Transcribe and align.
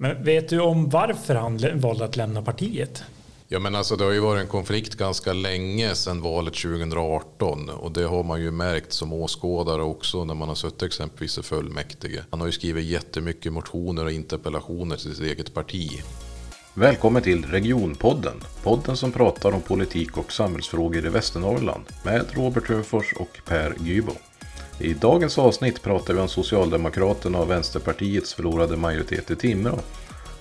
Men 0.00 0.24
vet 0.24 0.48
du 0.48 0.60
om 0.60 0.88
varför 0.88 1.34
han 1.34 1.80
valde 1.80 2.04
att 2.04 2.16
lämna 2.16 2.42
partiet? 2.42 3.02
Ja 3.48 3.58
men 3.58 3.74
alltså 3.74 3.96
det 3.96 4.04
har 4.04 4.12
ju 4.12 4.20
varit 4.20 4.40
en 4.40 4.48
konflikt 4.48 4.94
ganska 4.94 5.32
länge 5.32 5.94
sedan 5.94 6.22
valet 6.22 6.54
2018 6.54 7.70
och 7.70 7.92
det 7.92 8.02
har 8.02 8.22
man 8.22 8.40
ju 8.40 8.50
märkt 8.50 8.92
som 8.92 9.12
åskådare 9.12 9.82
också 9.82 10.24
när 10.24 10.34
man 10.34 10.48
har 10.48 10.54
suttit 10.54 10.82
exempelvis 10.82 11.38
i 11.38 11.42
fullmäktige. 11.42 12.24
Han 12.30 12.40
har 12.40 12.46
ju 12.46 12.52
skrivit 12.52 12.84
jättemycket 12.84 13.52
motioner 13.52 14.04
och 14.04 14.12
interpellationer 14.12 14.96
till 14.96 15.14
sitt 15.14 15.24
eget 15.24 15.54
parti. 15.54 16.02
Välkommen 16.74 17.22
till 17.22 17.44
Regionpodden, 17.44 18.40
podden 18.62 18.96
som 18.96 19.12
pratar 19.12 19.52
om 19.52 19.60
politik 19.60 20.18
och 20.18 20.32
samhällsfrågor 20.32 21.06
i 21.06 21.08
Västernorrland 21.08 21.84
med 22.04 22.24
Robert 22.34 22.70
Hufors 22.70 23.12
och 23.12 23.38
Per 23.44 23.74
Gybo. 23.80 24.12
I 24.80 24.94
dagens 24.94 25.38
avsnitt 25.38 25.82
pratar 25.82 26.14
vi 26.14 26.20
om 26.20 26.28
Socialdemokraterna 26.28 27.38
och 27.38 27.50
Vänsterpartiets 27.50 28.34
förlorade 28.34 28.76
majoritet 28.76 29.30
i 29.30 29.36
Timrå 29.36 29.78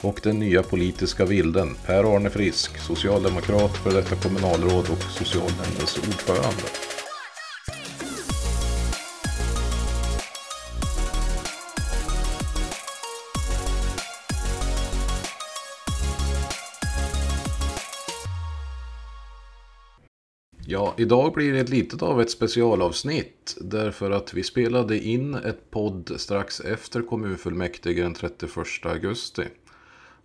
och 0.01 0.19
den 0.23 0.39
nya 0.39 0.63
politiska 0.63 1.25
vilden 1.25 1.75
Per-Arne 1.85 2.29
Frisk, 2.29 2.77
socialdemokrat, 2.77 3.77
för 3.77 3.91
detta 3.91 4.15
kommunalråd 4.15 4.89
och 4.89 5.03
socialnämndens 5.11 5.97
ordförande. 5.97 6.86
Idag 20.99 21.33
blir 21.33 21.53
det 21.53 21.59
ett 21.59 21.69
litet 21.69 22.01
av 22.01 22.21
ett 22.21 22.31
specialavsnitt. 22.31 23.57
Därför 23.61 24.11
att 24.11 24.33
vi 24.33 24.43
spelade 24.43 24.99
in 24.99 25.35
ett 25.35 25.71
podd 25.71 26.11
strax 26.17 26.59
efter 26.59 27.01
kommunfullmäktige 27.01 28.01
den 28.01 28.13
31 28.13 28.51
augusti. 28.83 29.43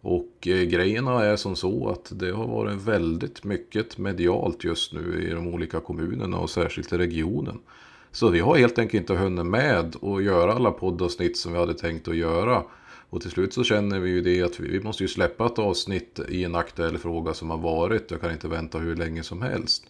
Och 0.01 0.49
eh, 0.49 0.63
grejerna 0.63 1.25
är 1.25 1.37
som 1.37 1.57
så 1.57 1.89
att 1.89 2.13
det 2.15 2.31
har 2.31 2.47
varit 2.47 2.83
väldigt 2.83 3.45
mycket 3.45 3.99
medialt 3.99 4.65
just 4.65 4.93
nu 4.93 5.29
i 5.29 5.31
de 5.31 5.49
olika 5.49 5.81
kommunerna 5.81 6.39
och 6.39 6.51
särskilt 6.51 6.93
i 6.93 6.99
regionen. 6.99 7.59
Så 8.11 8.29
vi 8.29 8.41
har 8.41 8.57
helt 8.57 8.79
enkelt 8.79 9.01
inte 9.01 9.15
hunnit 9.15 9.47
med 9.47 9.97
att 10.03 10.25
göra 10.25 10.53
alla 10.53 10.71
poddavsnitt 10.71 11.37
som 11.37 11.53
vi 11.53 11.59
hade 11.59 11.75
tänkt 11.75 12.09
att 12.09 12.17
göra. 12.17 12.63
Och 13.11 13.21
till 13.21 13.31
slut 13.31 13.55
så 13.55 13.65
känner 13.65 13.99
vi 13.99 14.11
ju 14.11 14.21
det 14.21 14.43
att 14.43 14.61
vi 14.61 14.81
måste 14.81 15.05
ju 15.05 15.09
släppa 15.09 15.47
ett 15.47 15.59
avsnitt 15.59 16.21
i 16.29 16.45
en 16.45 16.55
aktuell 16.55 16.99
fråga 16.99 17.35
som 17.35 17.51
har 17.51 17.59
varit. 17.59 18.11
Jag 18.11 18.21
kan 18.21 18.33
inte 18.33 18.49
vänta 18.49 18.79
hur 18.79 18.97
länge 18.97 19.23
som 19.23 19.43
helst. 19.43 19.85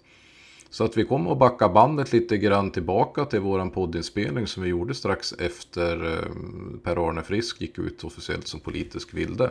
Så 0.72 0.84
att 0.84 0.96
vi 0.96 1.04
kommer 1.04 1.32
att 1.32 1.38
backa 1.38 1.68
bandet 1.68 2.12
lite 2.12 2.38
grann 2.38 2.70
tillbaka 2.70 3.24
till 3.24 3.40
våran 3.40 3.70
poddinspelning 3.70 4.46
som 4.46 4.62
vi 4.62 4.68
gjorde 4.68 4.94
strax 4.94 5.32
efter 5.32 6.04
eh, 6.04 6.26
Per-Arne 6.84 7.22
Frisk 7.22 7.60
gick 7.60 7.78
ut 7.78 8.04
officiellt 8.04 8.48
som 8.48 8.60
politisk 8.60 9.14
vilde. 9.14 9.50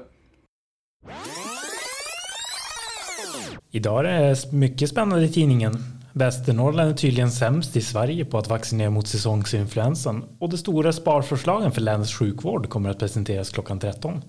Idag 3.71 4.05
är 4.05 4.29
det 4.29 4.51
mycket 4.51 4.89
spännande 4.89 5.25
i 5.25 5.29
tidningen. 5.29 5.73
Västernorrland 6.13 6.91
är 6.91 6.95
tydligen 6.95 7.31
sämst 7.31 7.75
i 7.75 7.81
Sverige 7.81 8.25
på 8.25 8.37
att 8.37 8.49
vaccinera 8.49 8.89
mot 8.89 9.07
säsongsinfluensan 9.07 10.23
och 10.39 10.49
de 10.49 10.57
stora 10.57 10.93
sparförslagen 10.93 11.71
för 11.71 11.81
länets 11.81 12.13
sjukvård 12.13 12.69
kommer 12.69 12.89
att 12.89 12.99
presenteras 12.99 13.49
klockan 13.49 13.79
13. 13.79 14.21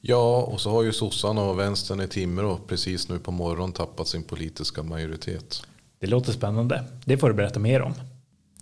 Ja, 0.00 0.42
och 0.42 0.60
så 0.60 0.70
har 0.70 0.82
ju 0.82 0.92
sossarna 0.92 1.42
och 1.42 1.58
vänstern 1.58 2.00
i 2.00 2.08
Timrå 2.08 2.58
precis 2.66 3.08
nu 3.08 3.18
på 3.18 3.30
morgonen 3.30 3.72
tappat 3.72 4.08
sin 4.08 4.22
politiska 4.22 4.82
majoritet. 4.82 5.62
Det 6.00 6.06
låter 6.06 6.32
spännande. 6.32 6.84
Det 7.06 7.18
får 7.18 7.28
du 7.28 7.34
berätta 7.34 7.60
mer 7.60 7.82
om. 7.82 7.92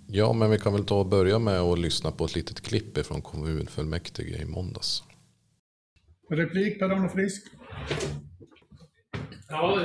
Ja, 0.09 0.33
men 0.33 0.51
vi 0.51 0.59
kan 0.59 0.73
väl 0.73 0.85
ta 0.85 1.01
och 1.01 1.07
börja 1.07 1.39
med 1.39 1.61
att 1.61 1.79
lyssna 1.79 2.11
på 2.11 2.25
ett 2.25 2.35
litet 2.35 2.61
klipp 2.61 3.07
från 3.07 3.23
kommunfullmäktige 3.23 4.43
i 4.43 4.45
måndags. 4.45 5.03
Replik 6.31 6.79
Per-Arne 6.79 7.09
Frisk. 7.09 7.47
Ja, 9.49 9.85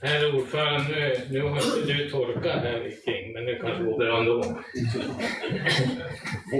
herr 0.00 0.34
ordförande, 0.36 1.26
nu, 1.30 1.38
nu 1.38 1.40
har 1.42 1.56
inte 1.56 1.92
du 1.92 2.10
tolkat 2.10 2.62
här 2.62 2.80
kring, 3.04 3.32
men 3.32 3.44
nu 3.44 3.58
kanske 3.60 3.78
det 3.78 3.90
går 3.90 3.98
bra 3.98 4.18
ändå. 4.20 4.58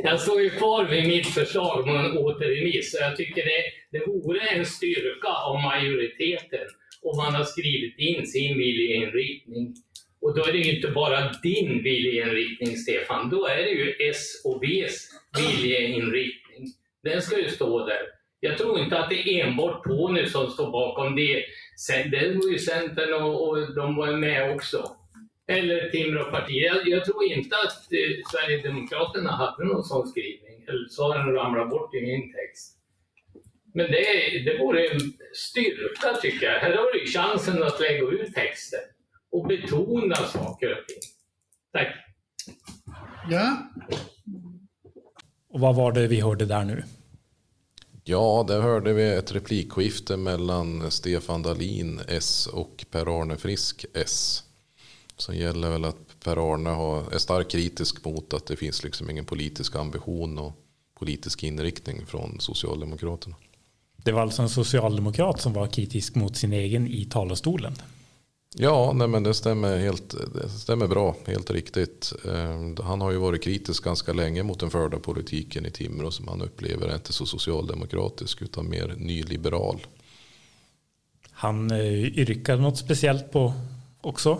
Jag 0.05 0.21
står 0.21 0.41
ju 0.41 0.51
kvar 0.51 0.85
vid 0.85 1.07
mitt 1.09 1.27
förslag 1.27 1.89
om 1.89 1.97
en 1.97 2.19
återremiss. 2.19 2.97
Jag 3.01 3.17
tycker 3.17 3.45
det, 3.45 3.63
det 3.99 4.07
vore 4.07 4.41
en 4.41 4.67
styrka 4.67 5.29
av 5.29 5.63
majoriteten 5.63 6.67
om 7.03 7.17
man 7.17 7.35
har 7.35 7.45
skrivit 7.45 7.99
in 7.99 8.27
sin 8.27 8.59
viljeinriktning. 8.59 9.75
Och 10.21 10.35
då 10.37 10.45
är 10.45 10.53
det 10.53 10.59
ju 10.59 10.77
inte 10.77 10.89
bara 10.89 11.33
din 11.43 11.83
viljeinriktning, 11.83 12.77
Stefan. 12.77 13.31
Då 13.31 13.47
är 13.47 13.57
det 13.57 13.71
ju 13.71 13.95
S 14.11 14.43
och 14.45 14.63
Vs 14.63 15.09
viljeinriktning. 15.39 16.67
Den 17.03 17.23
ska 17.23 17.39
ju 17.39 17.49
stå 17.49 17.87
där. 17.87 18.03
Jag 18.41 18.59
tror 18.59 18.79
inte 18.79 18.99
att 18.99 19.11
det 19.11 19.29
är 19.29 19.47
enbart 19.47 19.85
Tony 19.85 20.27
som 20.27 20.51
står 20.51 20.71
bakom 20.71 21.17
det. 21.17 21.45
Det 22.11 22.35
var 22.35 22.51
ju 22.51 22.59
Centern 22.59 23.13
och, 23.13 23.49
och 23.49 23.75
de 23.75 23.97
var 23.97 24.13
med 24.13 24.55
också. 24.55 24.97
Eller 25.49 25.91
Timråpartiet. 25.91 26.75
Jag, 26.75 26.89
jag 26.89 27.05
tror 27.05 27.25
inte 27.25 27.57
att 27.57 27.93
eh, 27.93 28.23
Sverigedemokraterna 28.33 29.31
hade 29.31 29.65
någon 29.65 29.85
sån 29.85 30.07
skrivning. 30.07 30.65
Eller 30.69 30.89
så 30.89 31.13
har 31.13 31.19
den 31.19 31.35
ramlat 31.35 31.71
bort 31.71 31.95
i 31.95 32.01
min 32.01 32.33
text. 32.33 32.79
Men 33.75 33.87
det, 33.91 34.05
det 34.45 34.59
vore 34.59 34.87
en 34.87 35.01
styrka 35.35 36.15
tycker 36.23 36.47
jag. 36.47 36.59
Här 36.59 36.77
har 36.77 36.93
du 36.93 37.07
chansen 37.07 37.63
att 37.63 37.81
lägga 37.81 38.03
ut 38.03 38.35
texten 38.35 38.81
och 39.31 39.47
betona 39.47 40.15
saker 40.15 40.71
och 40.71 40.87
ting. 40.89 41.11
Tack. 41.73 41.89
Ja. 43.31 43.57
Och 45.49 45.61
vad 45.61 45.77
var 45.77 45.93
det 45.93 46.07
vi 46.07 46.21
hörde 46.21 46.47
där 46.47 46.65
nu? 46.65 46.85
Ja, 48.05 48.45
där 48.49 48.61
hörde 48.61 48.93
vi 48.93 49.09
ett 49.09 49.33
replikskifte 49.33 50.17
mellan 50.17 50.91
Stefan 50.91 51.43
Dalin 51.43 52.01
S 52.09 52.47
och 52.47 52.85
Per-Arne 52.91 53.37
Frisk 53.37 53.85
S. 53.95 54.43
Som 55.17 55.37
gäller 55.37 55.71
väl 55.71 55.85
att 55.85 56.21
Per-Arne 56.25 56.71
är 57.15 57.19
starkt 57.19 57.51
kritisk 57.51 58.05
mot 58.05 58.35
att 58.35 58.47
det 58.47 58.57
finns 58.57 58.85
liksom 58.85 59.11
ingen 59.11 59.25
politisk 59.25 59.77
ambition 59.77 60.39
och 60.39 60.53
politisk 60.99 61.43
inriktning 61.43 62.07
från 62.07 62.41
Socialdemokraterna. 62.41 63.37
Det 63.97 64.13
var 64.13 64.23
alltså 64.23 64.43
en 64.43 64.49
socialdemokrat 64.49 65.41
som 65.41 65.53
var 65.53 65.67
kritisk 65.67 66.15
mot 66.15 66.37
sin 66.37 66.53
egen 66.53 66.89
i 66.89 67.05
talarstolen. 67.05 67.75
Ja, 68.57 68.93
nej 68.95 69.09
men 69.09 69.23
det 69.23 69.35
stämmer, 69.35 69.79
helt, 69.79 70.15
det 70.35 70.49
stämmer 70.49 70.87
bra, 70.87 71.17
helt 71.27 71.51
riktigt. 71.51 72.13
Eh, 72.25 72.85
han 72.85 73.01
har 73.01 73.11
ju 73.11 73.19
varit 73.19 73.43
kritisk 73.43 73.85
ganska 73.85 74.13
länge 74.13 74.43
mot 74.43 74.61
den 74.61 74.71
förda 74.71 74.99
politiken 74.99 75.67
i 75.67 75.71
Timrå 75.71 76.11
som 76.11 76.29
han 76.29 76.43
upplever 76.43 76.89
är 76.89 76.95
inte 76.95 77.13
så 77.13 77.27
socialdemokratisk 77.27 78.43
utan 78.43 78.69
mer 78.69 78.95
nyliberal. 78.97 79.87
Han 81.31 81.71
eh, 81.71 82.19
yrkade 82.19 82.63
något 82.63 82.79
speciellt 82.79 83.33
på 83.33 83.53
också? 84.01 84.39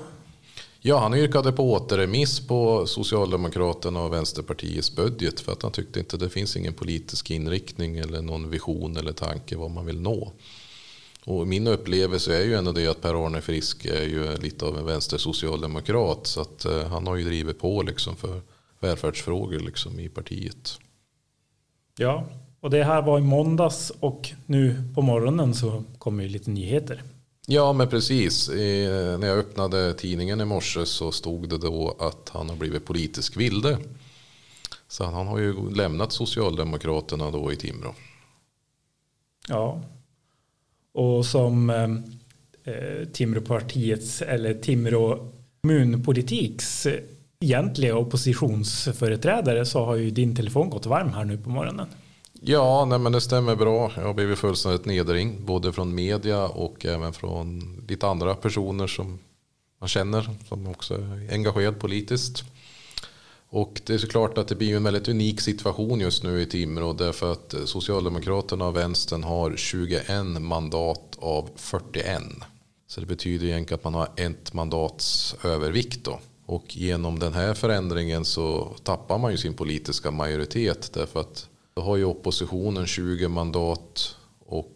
Ja, 0.81 0.99
han 0.99 1.15
yrkade 1.15 1.53
på 1.53 1.73
återremiss 1.73 2.47
på 2.47 2.87
Socialdemokraterna 2.87 4.03
och 4.03 4.13
Vänsterpartiets 4.13 4.97
budget 4.97 5.41
för 5.41 5.53
att 5.53 5.63
han 5.63 5.73
tyckte 5.73 6.01
inte 6.01 6.17
det 6.17 6.29
finns 6.29 6.57
ingen 6.57 6.75
politisk 6.75 7.31
inriktning 7.31 7.99
eller 7.99 8.23
någon 8.23 8.51
vision 8.51 8.97
eller 8.97 9.13
tanke 9.13 9.57
vad 9.57 9.71
man 9.71 9.87
vill 9.87 10.01
nå. 10.01 10.33
Och 11.25 11.49
min 11.49 11.67
upplevelse 11.67 12.37
är 12.37 12.45
ju 12.45 12.55
ändå 12.55 12.73
det 12.73 12.87
att 12.87 13.01
Per-Arne 13.01 13.41
Frisk 13.41 13.85
är 13.85 14.03
ju 14.03 14.37
lite 14.37 14.65
av 14.65 14.79
en 14.79 14.87
vänstersocialdemokrat. 14.87 16.27
Så 16.27 16.41
att 16.41 16.65
eh, 16.65 16.89
han 16.89 17.07
har 17.07 17.17
ju 17.17 17.25
drivit 17.25 17.59
på 17.59 17.83
liksom 17.83 18.17
för 18.17 18.41
välfärdsfrågor 18.81 19.59
liksom 19.59 20.01
i 20.01 20.09
partiet. 20.09 20.79
Ja, 21.97 22.25
och 22.61 22.71
det 22.71 22.85
här 22.85 23.03
var 23.03 23.19
i 23.19 23.23
måndags 23.23 23.93
och 24.01 24.31
nu 24.47 24.83
på 24.95 25.03
morgonen 25.03 25.55
så 25.55 25.85
kommer 25.99 26.23
ju 26.23 26.29
lite 26.29 26.51
nyheter. 26.51 27.03
Ja, 27.47 27.73
men 27.73 27.89
precis. 27.89 28.49
I, 28.49 28.87
när 29.21 29.27
jag 29.27 29.39
öppnade 29.39 29.95
tidningen 29.95 30.41
i 30.41 30.45
morse 30.45 30.87
så 30.87 31.13
stod 31.13 31.49
det 31.49 31.59
då 31.59 31.97
att 32.01 32.29
han 32.29 32.49
har 32.49 32.57
blivit 32.57 32.85
politisk 32.85 33.37
vilde. 33.37 33.79
Så 34.89 35.05
han 35.05 35.27
har 35.27 35.39
ju 35.39 35.71
lämnat 35.71 36.13
Socialdemokraterna 36.13 37.31
då 37.31 37.53
i 37.53 37.57
Timrå. 37.57 37.95
Ja, 39.49 39.81
och 40.95 41.27
som 41.27 41.71
ehm, 41.71 42.03
eh, 42.65 43.09
Timråpartiets 43.13 44.23
eller 44.23 44.55
Timrå 44.55 45.33
kommunpolitiks 45.63 46.87
eh, 46.87 47.01
egentliga 47.41 47.97
oppositionsföreträdare 47.97 49.67
så 49.67 49.85
har 49.85 49.97
ju 49.97 50.11
din 50.11 50.37
telefon 50.37 50.71
gått 50.71 50.87
varm 50.87 51.13
här 51.13 51.25
nu 51.25 51.39
på 51.39 51.51
morgonen. 51.51 51.87
Ja, 52.41 52.85
nej 52.85 52.99
men 52.99 53.13
det 53.13 53.21
stämmer 53.21 53.57
bra. 53.57 53.93
Jag 53.97 54.03
har 54.03 54.15
blivit 54.15 54.39
fullständigt 54.39 54.85
nedringd 54.85 55.41
både 55.41 55.73
från 55.73 55.95
media 55.95 56.45
och 56.47 56.87
även 56.87 57.13
från 57.13 57.63
lite 57.89 58.07
andra 58.07 58.35
personer 58.35 58.87
som 58.87 59.19
man 59.81 59.89
känner 59.89 60.29
som 60.49 60.69
också 60.69 60.95
är 60.95 61.33
engagerad 61.33 61.81
politiskt. 61.81 62.45
Och 63.51 63.81
det 63.87 63.95
är 63.95 63.99
såklart 63.99 64.39
att 64.39 64.49
det 64.49 64.55
blir 64.55 64.77
en 64.77 64.85
väldigt 64.85 65.09
unik 65.09 65.41
situation 65.41 66.01
just 66.01 66.23
nu 66.23 66.43
i 66.43 66.47
Timrå 66.47 66.93
därför 66.93 67.33
att 67.33 67.55
Socialdemokraterna 67.65 68.67
och 68.67 68.77
Vänstern 68.77 69.25
har 69.25 69.57
21 69.57 70.09
mandat 70.41 71.17
av 71.19 71.51
41. 71.57 72.23
Så 72.87 73.01
det 73.01 73.07
betyder 73.07 73.47
egentligen 73.47 73.79
att 73.79 73.85
man 73.85 73.95
har 73.95 74.09
ett 74.17 74.53
mandats 74.53 75.37
övervikt 75.45 76.05
då. 76.05 76.21
Och 76.47 76.77
genom 76.77 77.19
den 77.19 77.33
här 77.33 77.55
förändringen 77.55 78.25
så 78.25 78.75
tappar 78.83 79.19
man 79.19 79.31
ju 79.31 79.37
sin 79.37 79.55
politiska 79.55 80.11
majoritet 80.11 80.91
därför 80.93 81.21
att 81.21 81.49
då 81.75 81.83
har 81.83 81.97
ju 81.97 82.05
oppositionen 82.05 82.87
20 82.87 83.29
mandat 83.29 84.17
och 84.47 84.75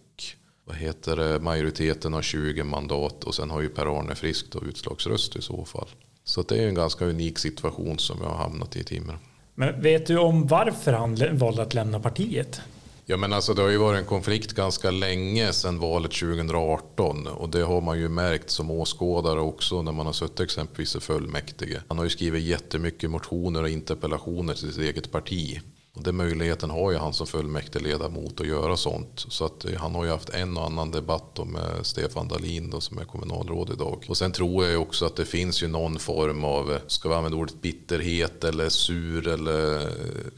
vad 0.65 0.77
heter 0.77 1.17
det, 1.17 1.41
majoriteten 1.41 2.13
har 2.13 2.23
20 2.23 2.65
mandat 2.65 3.25
och 3.25 3.35
sen 3.35 3.51
har 3.51 3.61
ju 3.61 3.69
Per-Arne 3.69 4.15
Frisk 4.15 4.53
då 4.53 4.63
utslagsröst 4.65 5.37
i 5.37 5.43
så 5.43 5.65
fall. 5.65 5.89
Så 6.25 6.43
det 6.43 6.59
är 6.63 6.69
en 6.69 6.75
ganska 6.75 7.05
unik 7.05 7.39
situation 7.39 7.99
som 7.99 8.19
jag 8.23 8.29
har 8.29 8.37
hamnat 8.37 8.77
i 8.77 8.81
i 8.81 8.85
Timrå. 8.85 9.15
Men 9.55 9.83
vet 9.83 10.07
du 10.07 10.19
om 10.19 10.47
varför 10.47 10.93
han 10.93 11.39
valde 11.39 11.63
att 11.63 11.75
lämna 11.75 12.01
partiet? 12.01 12.61
Ja 13.07 13.17
men 13.17 13.33
alltså 13.33 13.55
det 13.55 13.63
har 13.63 13.69
ju 13.69 13.77
varit 13.77 13.99
en 13.99 14.07
konflikt 14.07 14.53
ganska 14.53 14.91
länge 14.91 15.53
sedan 15.53 15.79
valet 15.79 16.13
2018 16.13 17.27
och 17.27 17.49
det 17.49 17.63
har 17.63 17.81
man 17.81 17.99
ju 17.99 18.09
märkt 18.09 18.51
som 18.51 18.71
åskådare 18.71 19.41
också 19.41 19.83
när 19.83 19.93
man 19.93 20.07
har 20.07 20.13
suttit 20.13 20.41
exempelvis 20.41 20.97
i 20.97 21.01
fullmäktige. 21.01 21.81
Han 21.89 21.99
har 21.99 22.05
ju 22.05 22.11
skrivit 22.11 22.45
jättemycket 22.45 23.11
motioner 23.11 23.63
och 23.63 23.69
interpellationer 23.69 24.55
till 24.55 24.73
sitt 24.73 24.83
eget 24.83 25.13
parti 25.13 25.61
och 25.95 26.03
den 26.03 26.17
möjligheten 26.17 26.71
har 26.71 26.93
ju 26.93 26.99
han 26.99 27.13
som 27.13 27.27
fullmäktigeledamot 27.27 28.41
att 28.41 28.47
göra 28.47 28.77
sånt. 28.77 29.27
Så 29.29 29.45
att 29.45 29.65
eh, 29.65 29.77
han 29.77 29.95
har 29.95 30.05
ju 30.05 30.11
haft 30.11 30.29
en 30.29 30.57
och 30.57 30.67
annan 30.67 30.91
debatt 30.91 31.39
med 31.47 31.87
Stefan 31.87 32.29
Dahlin 32.29 32.71
då, 32.71 32.81
som 32.81 32.99
är 32.99 33.05
kommunalråd 33.05 33.71
idag. 33.71 34.05
Och 34.09 34.17
sen 34.17 34.33
tror 34.33 34.65
jag 34.65 34.73
ju 34.73 34.79
också 34.79 35.07
att 35.07 35.17
det 35.17 35.25
finns 35.25 35.63
ju 35.63 35.69
någon 35.69 35.99
form 35.99 36.45
av, 36.45 36.73
eh, 36.73 36.79
ska 36.87 37.09
vi 37.09 37.15
använda 37.15 37.39
ordet 37.39 37.63
bitterhet 37.63 38.45
eller 38.45 38.69
sur 38.69 39.29
eller 39.29 39.81
eh, 39.81 39.87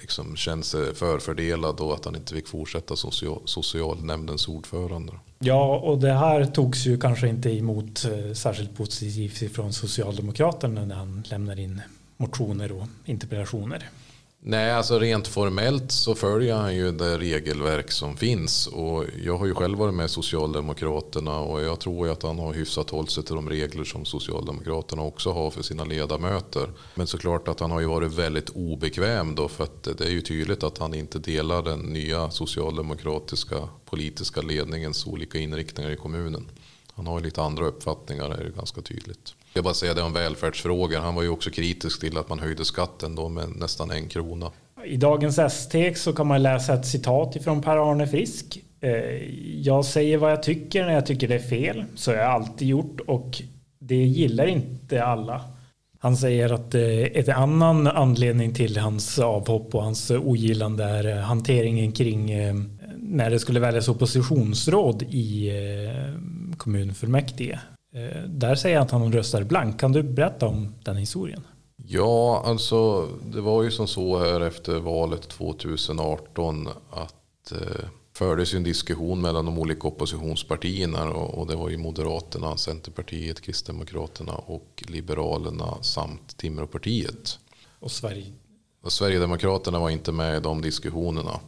liksom 0.01 0.37
känner 0.37 0.63
sig 0.63 0.95
förfördelad 0.95 1.81
och 1.81 1.95
att 1.95 2.05
han 2.05 2.17
inte 2.17 2.35
fick 2.35 2.49
fortsätta 2.49 2.97
social, 2.97 3.43
socialnämndens 3.45 4.49
ordförande. 4.49 5.13
Ja, 5.39 5.79
och 5.79 5.99
det 5.99 6.13
här 6.13 6.45
togs 6.45 6.87
ju 6.87 7.01
kanske 7.01 7.29
inte 7.29 7.51
emot 7.51 8.07
särskilt 8.35 8.77
positivt 8.77 9.55
från 9.55 9.73
Socialdemokraterna 9.73 10.85
när 10.85 10.95
han 10.95 11.25
lämnar 11.31 11.59
in 11.59 11.81
motioner 12.17 12.73
och 12.73 12.87
interpellationer. 13.05 13.91
Nej, 14.47 14.73
alltså 14.73 14.99
rent 14.99 15.29
formellt 15.29 15.93
så 15.93 16.15
följer 16.15 16.55
han 16.55 16.77
ju 16.77 16.93
det 16.93 17.19
regelverk 17.19 17.91
som 17.91 18.17
finns. 18.17 18.67
Och 18.67 19.05
jag 19.25 19.39
har 19.39 19.47
ju 19.47 19.55
själv 19.55 19.79
varit 19.79 19.95
med 19.95 20.11
Socialdemokraterna 20.11 21.39
och 21.39 21.63
jag 21.63 21.81
tror 21.81 22.07
ju 22.07 22.13
att 22.13 22.23
han 22.23 22.39
har 22.39 22.53
hyfsat 22.55 22.91
hållit 22.91 23.11
sig 23.11 23.25
till 23.25 23.35
de 23.35 23.49
regler 23.49 23.85
som 23.85 24.05
Socialdemokraterna 24.05 25.03
också 25.03 25.33
har 25.33 25.51
för 25.51 25.63
sina 25.63 25.85
ledamöter. 25.85 26.71
Men 26.95 27.07
såklart 27.07 27.49
att 27.49 27.61
han 27.61 27.71
har 27.71 27.81
ju 27.81 27.87
varit 27.87 28.13
väldigt 28.13 28.51
obekväm 28.51 29.35
då 29.35 29.49
för 29.49 29.65
att 29.65 29.83
det 29.83 30.05
är 30.05 30.11
ju 30.11 30.21
tydligt 30.21 30.63
att 30.63 30.79
han 30.79 30.95
inte 30.95 31.19
delar 31.19 31.63
den 31.63 31.81
nya 31.81 32.31
socialdemokratiska 32.31 33.69
politiska 33.85 34.41
ledningens 34.43 35.07
olika 35.07 35.39
inriktningar 35.39 35.91
i 35.91 35.97
kommunen. 35.97 36.47
Han 36.95 37.07
har 37.07 37.19
ju 37.19 37.25
lite 37.25 37.43
andra 37.43 37.67
uppfattningar, 37.67 38.29
det 38.29 38.35
är 38.35 38.51
ganska 38.57 38.81
tydligt. 38.81 39.35
Jag 39.57 39.65
bara 39.65 39.75
säga 39.75 39.95
det 39.95 40.03
om 40.03 40.13
välfärdsfrågor. 40.13 40.99
Han 40.99 41.15
var 41.15 41.23
ju 41.23 41.29
också 41.29 41.51
kritisk 41.51 42.01
till 42.01 42.19
att 42.19 42.29
man 42.29 42.39
höjde 42.39 42.65
skatten 42.65 43.15
då 43.15 43.29
med 43.29 43.49
nästan 43.57 43.91
en 43.91 44.09
krona. 44.09 44.51
I 44.85 44.97
dagens 44.97 45.39
ST 45.39 45.95
så 45.95 46.13
kan 46.13 46.27
man 46.27 46.43
läsa 46.43 46.75
ett 46.75 46.87
citat 46.87 47.37
ifrån 47.37 47.63
Per-Arne 47.63 48.07
Frisk. 48.07 48.59
Eh, 48.81 48.91
jag 49.61 49.85
säger 49.85 50.19
vad 50.19 50.33
jag 50.33 50.43
tycker 50.43 50.85
när 50.85 50.93
jag 50.93 51.07
tycker 51.07 51.29
det 51.29 51.35
är 51.35 51.39
fel. 51.39 51.85
Så 51.95 52.11
har 52.11 52.19
jag 52.19 52.31
alltid 52.31 52.69
gjort 52.69 53.01
och 53.07 53.43
det 53.79 53.95
gillar 53.95 54.47
inte 54.47 55.05
alla. 55.05 55.41
Han 55.99 56.17
säger 56.17 56.53
att 56.53 56.75
eh, 56.75 57.03
ett 57.03 57.29
annan 57.29 57.87
anledning 57.87 58.55
till 58.55 58.77
hans 58.77 59.19
avhopp 59.19 59.75
och 59.75 59.83
hans 59.83 60.11
ogillande 60.11 60.85
är 60.85 61.17
eh, 61.17 61.23
hanteringen 61.23 61.93
kring 61.93 62.33
när 62.99 63.31
det 63.31 63.39
skulle 63.39 63.61
väljas 63.61 63.89
oppositionsråd 63.89 65.03
i 65.03 65.51
kommunfullmäktige. 66.57 67.59
Eh, 67.95 68.23
där 68.23 68.55
säger 68.55 68.77
han 68.77 68.87
att 68.87 68.91
han 68.91 69.13
röstar 69.13 69.43
blank. 69.43 69.81
Kan 69.81 69.93
du 69.93 70.03
berätta 70.03 70.47
om 70.47 70.75
den 70.83 70.97
historien? 70.97 71.47
Ja, 71.77 72.43
alltså 72.47 73.09
det 73.25 73.41
var 73.41 73.63
ju 73.63 73.71
som 73.71 73.87
så 73.87 74.19
här 74.19 74.41
efter 74.41 74.79
valet 74.79 75.29
2018 75.29 76.69
att 76.91 77.53
eh, 77.53 77.85
fördes 78.13 78.55
en 78.55 78.63
diskussion 78.63 79.21
mellan 79.21 79.45
de 79.45 79.59
olika 79.59 79.89
oppositionspartierna 79.89 81.05
och, 81.05 81.39
och 81.39 81.47
det 81.47 81.57
var 81.57 81.69
ju 81.69 81.77
Moderaterna, 81.77 82.57
Centerpartiet, 82.57 83.41
Kristdemokraterna 83.41 84.33
och 84.35 84.85
Liberalerna 84.89 85.83
samt 85.83 86.37
Timråpartiet. 86.37 87.39
Och 87.79 87.91
Sverige? 87.91 88.33
Och 88.83 88.93
Sverigedemokraterna 88.93 89.79
var 89.79 89.91
inte 89.91 90.13
med 90.13 90.37
i 90.37 90.41
de 90.41 90.63
diskussionerna. 90.63 91.41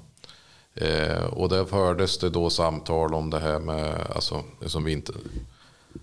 Eh, 0.74 1.24
och 1.24 1.48
där 1.48 1.64
fördes 1.64 2.18
det 2.18 2.30
då 2.30 2.50
samtal 2.50 3.14
om 3.14 3.30
det 3.30 3.38
här 3.38 3.58
med, 3.58 4.06
alltså, 4.14 4.42
som 4.66 4.84
vi 4.84 4.92
inte, 4.92 5.12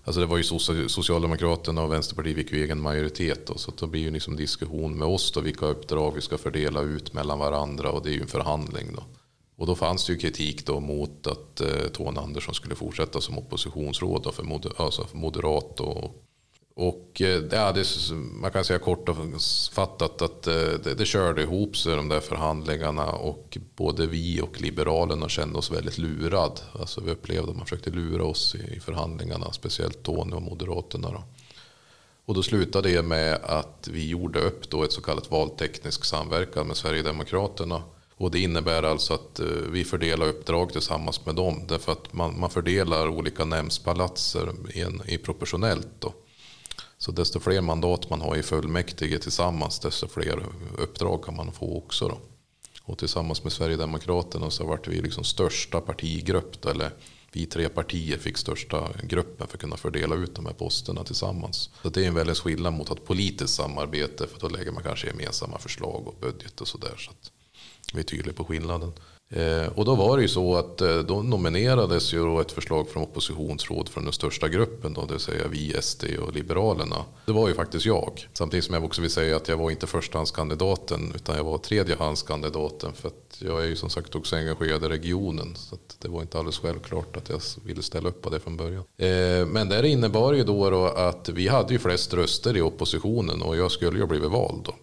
alltså 0.04 0.20
det 0.20 0.26
var 0.26 0.36
ju 0.36 0.42
Socialdemokraterna 0.88 1.82
och 1.82 1.92
Vänsterpartiet 1.92 2.36
fick 2.36 2.52
ju 2.52 2.62
egen 2.64 2.80
majoritet 2.80 3.46
då, 3.46 3.58
så 3.58 3.72
då 3.78 3.86
blir 3.86 4.00
ju 4.00 4.10
liksom 4.10 4.36
diskussion 4.36 4.98
med 4.98 5.08
oss 5.08 5.32
då 5.32 5.40
vilka 5.40 5.66
uppdrag 5.66 6.12
vi 6.14 6.20
ska 6.20 6.38
fördela 6.38 6.82
ut 6.82 7.12
mellan 7.12 7.38
varandra 7.38 7.90
och 7.90 8.02
det 8.02 8.10
är 8.10 8.14
ju 8.14 8.20
en 8.20 8.26
förhandling 8.26 8.86
då. 8.96 9.02
Och 9.56 9.66
då 9.66 9.74
fanns 9.74 10.06
det 10.06 10.12
ju 10.12 10.18
kritik 10.18 10.66
då 10.66 10.80
mot 10.80 11.26
att 11.26 11.60
eh, 11.60 11.88
Tony 11.92 12.18
Andersson 12.18 12.54
skulle 12.54 12.74
fortsätta 12.74 13.20
som 13.20 13.38
oppositionsråd 13.38 14.22
då 14.22 14.32
för, 14.32 14.42
moder, 14.42 14.72
alltså 14.76 15.04
för 15.04 15.16
Moderat 15.16 15.80
och 15.80 16.24
och 16.76 17.10
ja, 17.50 17.72
det 17.72 17.84
man 18.12 18.50
kan 18.50 18.64
säga 18.64 18.78
kort 18.78 19.08
och 19.08 19.16
fattat 19.72 20.22
att 20.22 20.46
eh, 20.46 20.54
det, 20.54 20.94
det 20.98 21.06
körde 21.06 21.42
ihop 21.42 21.76
sig 21.76 21.96
de 21.96 22.08
där 22.08 22.20
förhandlingarna 22.20 23.12
och 23.12 23.58
både 23.76 24.06
vi 24.06 24.40
och 24.40 24.60
Liberalerna 24.60 25.28
kände 25.28 25.58
oss 25.58 25.70
väldigt 25.70 25.98
lurad. 25.98 26.60
Alltså 26.72 27.00
vi 27.00 27.10
upplevde 27.10 27.50
att 27.50 27.56
man 27.56 27.66
försökte 27.66 27.90
lura 27.90 28.24
oss 28.24 28.54
i 28.54 28.80
förhandlingarna, 28.80 29.52
speciellt 29.52 30.02
Tony 30.02 30.32
och 30.32 30.42
Moderaterna. 30.42 31.10
Då. 31.10 31.24
Och 32.24 32.34
då 32.34 32.42
slutade 32.42 32.88
det 32.88 33.02
med 33.02 33.34
att 33.42 33.88
vi 33.92 34.08
gjorde 34.08 34.40
upp 34.40 34.70
då 34.70 34.84
ett 34.84 34.92
så 34.92 35.00
kallat 35.00 35.30
valteknisk 35.30 36.04
samverkan 36.04 36.66
med 36.66 36.76
Sverigedemokraterna. 36.76 37.82
Och 38.16 38.30
det 38.30 38.40
innebär 38.40 38.82
alltså 38.82 39.14
att 39.14 39.40
eh, 39.40 39.46
vi 39.46 39.84
fördelar 39.84 40.26
uppdrag 40.26 40.72
tillsammans 40.72 41.26
med 41.26 41.34
dem. 41.34 41.62
Därför 41.68 41.92
att 41.92 42.12
man, 42.12 42.40
man 42.40 42.50
fördelar 42.50 43.08
olika 43.08 43.44
nämndspalatser 43.44 44.52
i, 44.74 44.80
en, 44.80 45.02
i 45.06 45.18
proportionellt. 45.18 45.88
Då. 45.98 46.14
Så 46.98 47.12
desto 47.12 47.40
fler 47.40 47.60
mandat 47.60 48.10
man 48.10 48.20
har 48.20 48.36
i 48.36 48.42
fullmäktige 48.42 49.18
tillsammans, 49.18 49.78
desto 49.78 50.08
fler 50.08 50.46
uppdrag 50.78 51.24
kan 51.24 51.36
man 51.36 51.52
få 51.52 51.78
också. 51.78 52.08
Då. 52.08 52.18
Och 52.82 52.98
tillsammans 52.98 53.42
med 53.42 53.52
Sverigedemokraterna 53.52 54.50
så 54.50 54.66
vart 54.66 54.88
vi 54.88 55.00
liksom 55.00 55.24
största 55.24 55.80
partigrupp. 55.80 56.62
Då, 56.62 56.68
eller 56.68 56.90
vi 57.32 57.46
tre 57.46 57.68
partier 57.68 58.18
fick 58.18 58.38
största 58.38 58.88
gruppen 59.02 59.46
för 59.46 59.56
att 59.56 59.60
kunna 59.60 59.76
fördela 59.76 60.14
ut 60.14 60.34
de 60.34 60.46
här 60.46 60.52
posterna 60.52 61.04
tillsammans. 61.04 61.70
Så 61.82 61.88
det 61.88 62.04
är 62.04 62.08
en 62.08 62.14
väldigt 62.14 62.38
skillnad 62.38 62.72
mot 62.72 62.90
att 62.90 63.04
politiskt 63.04 63.54
samarbete. 63.54 64.26
För 64.26 64.40
då 64.40 64.48
lägger 64.48 64.72
man 64.72 64.82
kanske 64.82 65.06
gemensamma 65.06 65.58
förslag 65.58 66.08
och 66.08 66.16
budget 66.20 66.60
och 66.60 66.68
sådär. 66.68 66.94
Så 66.98 67.10
att 67.10 67.32
vi 67.92 68.00
är 68.00 68.04
tydliga 68.04 68.34
på 68.34 68.44
skillnaden. 68.44 68.92
Eh, 69.36 69.66
och 69.74 69.84
då 69.84 69.94
var 69.94 70.16
det 70.16 70.22
ju 70.22 70.28
så 70.28 70.56
att 70.56 70.80
eh, 70.80 70.98
då 70.98 71.22
nominerades 71.22 72.14
ju 72.14 72.18
då 72.18 72.40
ett 72.40 72.52
förslag 72.52 72.88
från 72.88 73.02
oppositionsråd 73.02 73.88
från 73.88 74.04
den 74.04 74.12
största 74.12 74.48
gruppen, 74.48 74.92
då, 74.92 75.04
det 75.04 75.12
vill 75.12 75.20
säga 75.20 75.48
vi, 75.48 75.76
SD 75.80 76.04
och 76.22 76.32
Liberalerna. 76.32 76.96
Det 77.26 77.32
var 77.32 77.48
ju 77.48 77.54
faktiskt 77.54 77.86
jag. 77.86 78.28
Samtidigt 78.32 78.64
som 78.64 78.74
jag 78.74 78.84
också 78.84 79.00
vill 79.00 79.10
säga 79.10 79.36
att 79.36 79.48
jag 79.48 79.56
var 79.56 79.70
inte 79.70 79.86
förstahandskandidaten 79.86 81.12
utan 81.14 81.36
jag 81.36 81.44
var 81.44 81.58
tredjehandskandidaten 81.58 82.92
för 82.92 83.08
att 83.08 83.36
jag 83.38 83.62
är 83.62 83.66
ju 83.66 83.76
som 83.76 83.90
sagt 83.90 84.14
också 84.14 84.36
engagerad 84.36 84.84
i 84.84 84.88
regionen. 84.88 85.56
Så 85.56 85.76
det 85.98 86.08
var 86.08 86.20
inte 86.20 86.38
alldeles 86.38 86.58
självklart 86.58 87.16
att 87.16 87.28
jag 87.28 87.40
ville 87.64 87.82
ställa 87.82 88.08
upp 88.08 88.22
på 88.22 88.30
det 88.30 88.40
från 88.40 88.56
början. 88.56 88.84
Eh, 88.96 89.46
men 89.46 89.68
det 89.68 89.88
innebar 89.88 90.32
ju 90.32 90.44
då, 90.44 90.70
då 90.70 90.84
att 90.86 91.28
vi 91.28 91.48
hade 91.48 91.72
ju 91.72 91.78
flest 91.78 92.14
röster 92.14 92.56
i 92.56 92.60
oppositionen 92.60 93.42
och 93.42 93.56
jag 93.56 93.70
skulle 93.70 93.96
ju 93.96 94.02
ha 94.02 94.08
blivit 94.08 94.30
vald 94.30 94.62
då. 94.64 94.74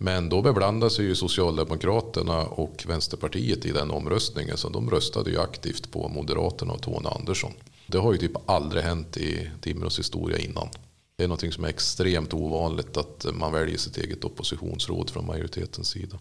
Men 0.00 0.28
då 0.28 0.42
beblandade 0.42 0.90
sig 0.90 1.04
ju 1.04 1.14
Socialdemokraterna 1.14 2.46
och 2.46 2.84
Vänsterpartiet 2.88 3.66
i 3.66 3.72
den 3.72 3.90
omröstningen. 3.90 4.56
Så 4.56 4.68
de 4.68 4.90
röstade 4.90 5.30
ju 5.30 5.40
aktivt 5.40 5.90
på 5.90 6.08
Moderaterna 6.08 6.72
och 6.72 6.82
Tony 6.82 7.08
Andersson. 7.08 7.52
Det 7.86 7.98
har 7.98 8.12
ju 8.12 8.18
typ 8.18 8.50
aldrig 8.50 8.82
hänt 8.82 9.16
i 9.16 9.50
Timrås 9.60 9.98
historia 9.98 10.38
innan. 10.38 10.68
Det 11.16 11.24
är 11.24 11.28
något 11.28 11.54
som 11.54 11.64
är 11.64 11.68
extremt 11.68 12.34
ovanligt 12.34 12.96
att 12.96 13.26
man 13.34 13.52
väljer 13.52 13.78
sitt 13.78 13.98
eget 13.98 14.24
oppositionsråd 14.24 15.10
från 15.10 15.26
majoritetens 15.26 15.88
sida. 15.88 16.18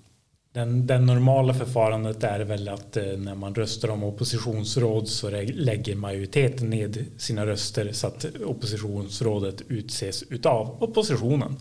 Den, 0.54 0.88
den, 0.88 1.06
normala 1.06 1.54
förfarandet 1.54 2.24
är 2.24 2.40
väl 2.40 2.70
att 2.70 2.98
eh, 2.98 3.04
när 3.04 3.36
man 3.36 3.56
röstar 3.56 3.90
om 3.90 4.04
oppositionsråd 4.04 5.08
så 5.08 5.30
lägger 5.42 5.96
majoriteten 5.96 6.70
ned 6.70 7.06
sina 7.18 7.46
röster 7.46 7.92
så 7.92 8.08
att 8.08 8.26
oppositionsrådet 8.46 9.62
utses 9.68 10.24
utav 10.24 10.84
oppositionen. 10.84 11.58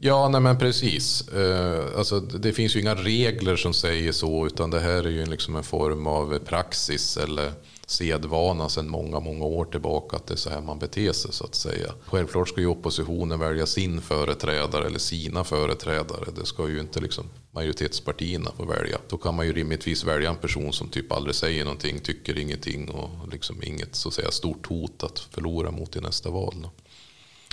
Ja, 0.00 0.28
nej 0.28 0.40
men 0.40 0.58
precis. 0.58 1.28
Eh, 1.28 1.98
alltså, 1.98 2.20
det 2.20 2.52
finns 2.52 2.76
ju 2.76 2.80
inga 2.80 2.94
regler 2.94 3.56
som 3.56 3.74
säger 3.74 4.12
så, 4.12 4.46
utan 4.46 4.70
det 4.70 4.80
här 4.80 5.04
är 5.04 5.10
ju 5.10 5.26
liksom 5.26 5.56
en 5.56 5.64
form 5.64 6.06
av 6.06 6.38
praxis 6.38 7.16
eller 7.16 7.52
sedvana 7.86 8.68
sedan 8.68 8.88
många, 8.88 9.20
många 9.20 9.44
år 9.44 9.64
tillbaka 9.64 10.16
att 10.16 10.26
det 10.26 10.34
är 10.34 10.36
så 10.36 10.50
här 10.50 10.60
man 10.60 10.78
beter 10.78 11.12
sig 11.12 11.32
så 11.32 11.44
att 11.44 11.54
säga. 11.54 11.92
Självklart 12.06 12.48
ska 12.48 12.60
ju 12.60 12.66
oppositionen 12.66 13.38
välja 13.38 13.66
sin 13.66 14.00
företrädare 14.00 14.86
eller 14.86 14.98
sina 14.98 15.44
företrädare. 15.44 16.30
Det 16.36 16.46
ska 16.46 16.68
ju 16.68 16.80
inte 16.80 17.00
liksom 17.00 17.24
majoritetspartierna 17.50 18.50
få 18.56 18.64
välja. 18.64 18.98
Då 19.08 19.16
kan 19.16 19.34
man 19.34 19.46
ju 19.46 19.52
rimligtvis 19.52 20.04
välja 20.04 20.30
en 20.30 20.36
person 20.36 20.72
som 20.72 20.88
typ 20.88 21.12
aldrig 21.12 21.34
säger 21.34 21.64
någonting, 21.64 21.98
tycker 21.98 22.38
ingenting 22.38 22.90
och 22.90 23.28
liksom 23.32 23.62
inget 23.62 23.94
så 23.94 24.08
att 24.08 24.14
säga 24.14 24.30
stort 24.30 24.66
hot 24.66 25.02
att 25.02 25.18
förlora 25.18 25.70
mot 25.70 25.96
i 25.96 26.00
nästa 26.00 26.30
val. 26.30 26.54
Då. 26.62 26.70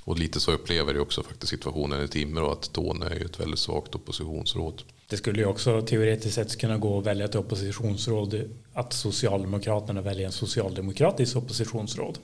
Och 0.06 0.20
lite 0.20 0.40
så 0.40 0.52
upplever 0.52 0.94
jag 0.94 1.02
också 1.02 1.24
faktiskt 1.24 1.50
situationen 1.50 2.04
i 2.04 2.08
Timrå 2.08 2.52
att 2.52 2.74
Tone 2.74 3.06
är 3.06 3.26
ett 3.26 3.40
väldigt 3.40 3.60
svagt 3.60 3.96
oppositionsråd. 3.96 4.84
Det 5.10 5.18
skulle 5.18 5.40
ju 5.40 5.46
också 5.46 5.82
teoretiskt 5.82 6.36
sett 6.36 6.58
kunna 6.58 6.78
gå 6.78 7.00
att 7.00 7.06
välja 7.06 7.26
ett 7.26 7.36
oppositionsråd 7.36 8.50
att 8.74 8.94
Socialdemokraterna 8.94 10.02
väljer 10.02 10.26
en 10.26 10.32
socialdemokratisk 10.32 11.36
oppositionsråd. 11.36 12.20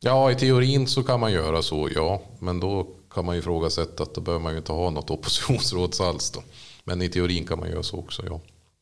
Ja, 0.00 0.30
i 0.30 0.34
teorin 0.34 0.86
så 0.86 1.02
kan 1.02 1.20
man 1.20 1.32
göra 1.32 1.62
så, 1.62 1.88
ja. 1.94 2.22
Men 2.38 2.60
då 2.60 2.86
kan 3.10 3.24
man 3.24 3.34
ju 3.34 3.38
ifrågasätta 3.38 4.02
att 4.02 4.14
då 4.14 4.20
behöver 4.20 4.42
man 4.42 4.52
ju 4.52 4.58
inte 4.58 4.72
ha 4.72 4.90
något 4.90 5.10
oppositionsråd 5.18 5.94
alls 6.00 6.30
då. 6.30 6.42
Men 6.84 7.02
i 7.02 7.08
teorin 7.08 7.46
kan 7.46 7.58
man 7.58 7.70
göra 7.70 7.82
så 7.82 7.98
också, 7.98 8.22
ja. 8.26 8.40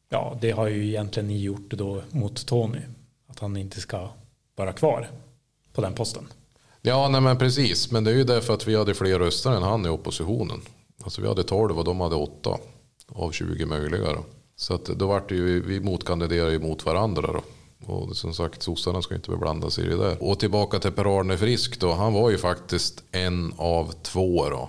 Ja, 0.08 0.38
det 0.40 0.50
har 0.50 0.68
ju 0.68 0.86
egentligen 0.86 1.28
ni 1.28 1.42
gjort 1.42 1.70
då 1.70 2.02
mot 2.10 2.46
Tony. 2.46 2.80
Att 3.26 3.38
han 3.38 3.56
inte 3.56 3.80
ska 3.80 4.08
vara 4.56 4.72
kvar 4.72 5.10
på 5.72 5.80
den 5.80 5.94
posten. 5.94 6.28
Ja, 6.86 7.08
nej 7.08 7.20
men 7.20 7.38
precis. 7.38 7.90
Men 7.90 8.04
det 8.04 8.10
är 8.10 8.14
ju 8.14 8.24
därför 8.24 8.54
att 8.54 8.66
vi 8.66 8.76
hade 8.76 8.94
fler 8.94 9.18
röster 9.18 9.50
än 9.50 9.62
han 9.62 9.86
i 9.86 9.88
oppositionen. 9.88 10.60
Alltså 11.04 11.20
vi 11.20 11.28
hade 11.28 11.42
12 11.42 11.78
och 11.78 11.84
de 11.84 12.00
hade 12.00 12.14
8 12.14 12.58
av 13.08 13.30
20 13.30 13.66
möjliga. 13.66 14.12
Då. 14.12 14.24
Så 14.56 14.74
att 14.74 14.84
då 14.84 15.06
vart 15.06 15.28
det 15.28 15.34
ju, 15.34 15.60
vi 15.66 15.80
motkandiderade 15.80 16.52
ju 16.52 16.58
mot 16.58 16.86
varandra 16.86 17.32
då. 17.32 17.42
Och 17.92 18.16
som 18.16 18.34
sagt, 18.34 18.62
sossarna 18.62 19.02
ska 19.02 19.14
inte 19.14 19.30
beblanda 19.30 19.70
sig 19.70 19.84
i 19.84 19.88
det 19.88 19.96
där. 19.96 20.22
Och 20.22 20.40
tillbaka 20.40 20.78
till 20.78 20.92
Per-Arne 20.92 21.36
Frisk 21.36 21.80
då. 21.80 21.92
Han 21.92 22.12
var 22.12 22.30
ju 22.30 22.38
faktiskt 22.38 23.04
en 23.12 23.54
av 23.56 23.92
två 24.02 24.48
då. 24.48 24.68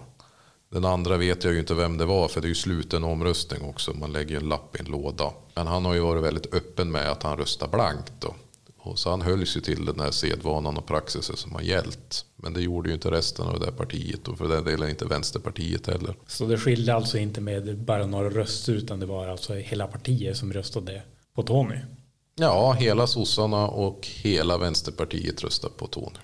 Den 0.72 0.86
andra 0.86 1.18
vet 1.18 1.44
jag 1.44 1.54
ju 1.54 1.60
inte 1.60 1.74
vem 1.74 1.98
det 1.98 2.06
var 2.06 2.28
för 2.28 2.42
det 2.42 2.48
är 2.48 2.50
ju 2.50 2.56
sluten 2.56 3.04
omröstning 3.04 3.70
också. 3.70 3.94
Man 3.94 4.12
lägger 4.12 4.38
en 4.38 4.50
lapp 4.50 4.76
i 4.76 4.80
en 4.80 4.86
låda. 4.86 5.32
Men 5.56 5.68
han 5.68 5.86
har 5.86 5.94
ju 5.94 6.00
varit 6.00 6.24
väldigt 6.24 6.54
öppen 6.54 6.92
med 6.92 7.12
att 7.12 7.24
han 7.24 7.38
röstar 7.38 7.68
blankt 7.68 8.14
då. 8.20 8.36
Och 8.86 9.00
så 9.00 9.10
han 9.10 9.22
höll 9.22 9.48
sig 9.48 9.62
till 9.62 9.86
den 9.86 10.00
här 10.00 10.12
sedvanan 10.12 10.78
och 10.78 10.86
praxisen 10.86 11.38
som 11.38 11.52
har 11.52 11.62
gällt. 11.62 12.26
Men 12.36 12.54
det 12.54 12.62
gjorde 12.62 12.90
ju 12.90 12.96
inte 12.96 13.12
resten 13.12 13.48
av 13.48 13.60
det 13.60 13.66
där 13.66 13.72
partiet 13.72 14.28
och 14.28 14.38
för 14.38 14.48
den 14.48 14.64
delen 14.64 14.90
inte 14.90 15.06
Vänsterpartiet 15.06 15.88
heller. 15.88 16.16
Så 16.28 16.46
det 16.46 16.58
skilde 16.58 16.96
alltså 16.96 17.18
inte 17.18 17.42
med 17.42 17.78
bara 17.78 18.06
några 18.06 18.30
röster 18.30 18.74
utan 18.74 19.00
det 19.00 19.06
var 19.06 19.28
alltså 19.28 19.54
hela 19.54 19.88
partiet 19.88 20.38
som 20.38 20.54
röstade 20.54 21.02
på 21.36 21.44
Tony? 21.44 21.76
Ja, 22.36 22.72
hela 22.72 23.08
sossarna 23.08 23.68
och 23.68 24.08
hela 24.08 24.58
Vänsterpartiet 24.58 25.44
röstade 25.44 25.74
på 25.78 25.88
Tony. 25.88 26.18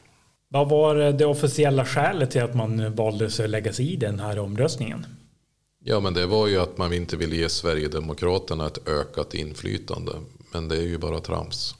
Vad 0.49 0.69
var 0.69 0.95
det 0.95 1.25
officiella 1.25 1.85
skälet 1.85 2.31
till 2.31 2.43
att 2.43 2.55
man 2.55 2.95
valde 2.95 3.25
att 3.25 3.49
lägga 3.49 3.73
sig 3.73 3.93
i 3.93 3.95
den 3.95 4.19
här 4.19 4.39
omröstningen? 4.39 5.05
Ja, 5.83 5.99
men 5.99 6.13
det 6.13 6.25
var 6.25 6.47
ju 6.47 6.61
att 6.61 6.77
man 6.77 6.93
inte 6.93 7.17
ville 7.17 7.35
ge 7.35 7.49
Sverigedemokraterna 7.49 8.67
ett 8.67 8.87
ökat 8.87 9.33
inflytande. 9.33 10.11
Men 10.53 10.67
det 10.67 10.75
är 10.75 10.81
ju 10.81 10.97
bara 10.97 11.19
trams. 11.19 11.75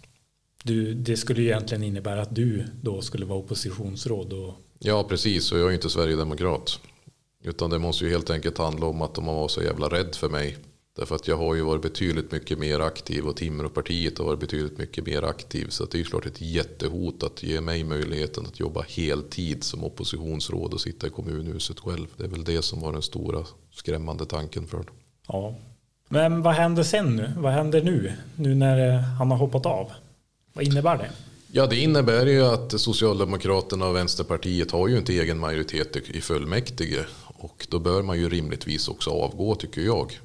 Du, 0.63 0.93
det 0.93 1.17
skulle 1.17 1.41
ju 1.41 1.47
egentligen 1.47 1.83
innebära 1.83 2.21
att 2.21 2.35
du 2.35 2.65
då 2.81 3.01
skulle 3.01 3.25
vara 3.25 3.39
oppositionsråd. 3.39 4.33
Och... 4.33 4.53
Ja, 4.79 5.03
precis. 5.03 5.51
Och 5.51 5.57
jag 5.57 5.65
är 5.65 5.69
ju 5.69 5.75
inte 5.75 5.89
Sverigedemokrat. 5.89 6.79
Utan 7.43 7.69
det 7.69 7.79
måste 7.79 8.05
ju 8.05 8.11
helt 8.11 8.29
enkelt 8.29 8.57
handla 8.57 8.85
om 8.85 9.01
att 9.01 9.15
de 9.15 9.25
var 9.25 9.47
så 9.47 9.63
jävla 9.63 9.87
rädd 9.87 10.15
för 10.15 10.29
mig. 10.29 10.57
Därför 10.95 11.15
att 11.15 11.27
jag 11.27 11.37
har 11.37 11.55
ju 11.55 11.61
varit 11.61 11.81
betydligt 11.81 12.31
mycket 12.31 12.59
mer 12.59 12.79
aktiv 12.79 13.25
och 13.25 13.35
Timråpartiet 13.35 14.17
har 14.17 14.25
varit 14.25 14.39
betydligt 14.39 14.77
mycket 14.77 15.05
mer 15.05 15.23
aktiv. 15.23 15.67
Så 15.69 15.85
det 15.85 15.95
är 15.95 15.99
ju 15.99 16.05
klart 16.05 16.25
ett 16.25 16.41
jättehot 16.41 17.23
att 17.23 17.43
ge 17.43 17.61
mig 17.61 17.83
möjligheten 17.83 18.45
att 18.45 18.59
jobba 18.59 18.81
heltid 18.81 19.63
som 19.63 19.83
oppositionsråd 19.83 20.73
och 20.73 20.81
sitta 20.81 21.07
i 21.07 21.09
kommunhuset 21.09 21.79
själv. 21.79 22.07
Det 22.17 22.23
är 22.23 22.27
väl 22.27 22.43
det 22.43 22.61
som 22.61 22.81
var 22.81 22.93
den 22.93 23.01
stora 23.01 23.45
skrämmande 23.71 24.25
tanken 24.25 24.67
för. 24.67 24.85
Ja. 25.27 25.55
Men 26.09 26.41
vad 26.41 26.53
händer 26.53 26.83
sen 26.83 27.15
nu? 27.15 27.31
Vad 27.37 27.51
händer 27.53 27.81
nu? 27.81 28.13
Nu 28.35 28.55
när 28.55 28.97
han 28.97 29.31
har 29.31 29.37
hoppat 29.37 29.65
av? 29.65 29.91
Vad 30.53 30.65
innebär 30.65 30.97
det? 30.97 31.11
Ja, 31.51 31.67
det 31.67 31.75
innebär 31.75 32.25
ju 32.25 32.45
att 32.45 32.81
Socialdemokraterna 32.81 33.87
och 33.87 33.95
Vänsterpartiet 33.95 34.71
har 34.71 34.87
ju 34.87 34.97
inte 34.97 35.13
egen 35.13 35.39
majoritet 35.39 35.95
i 35.95 36.21
fullmäktige. 36.21 37.05
Och 37.27 37.67
då 37.69 37.79
bör 37.79 38.01
man 38.01 38.17
ju 38.19 38.29
rimligtvis 38.29 38.87
också 38.87 39.09
avgå 39.09 39.55
tycker 39.55 39.81
jag. 39.81 40.19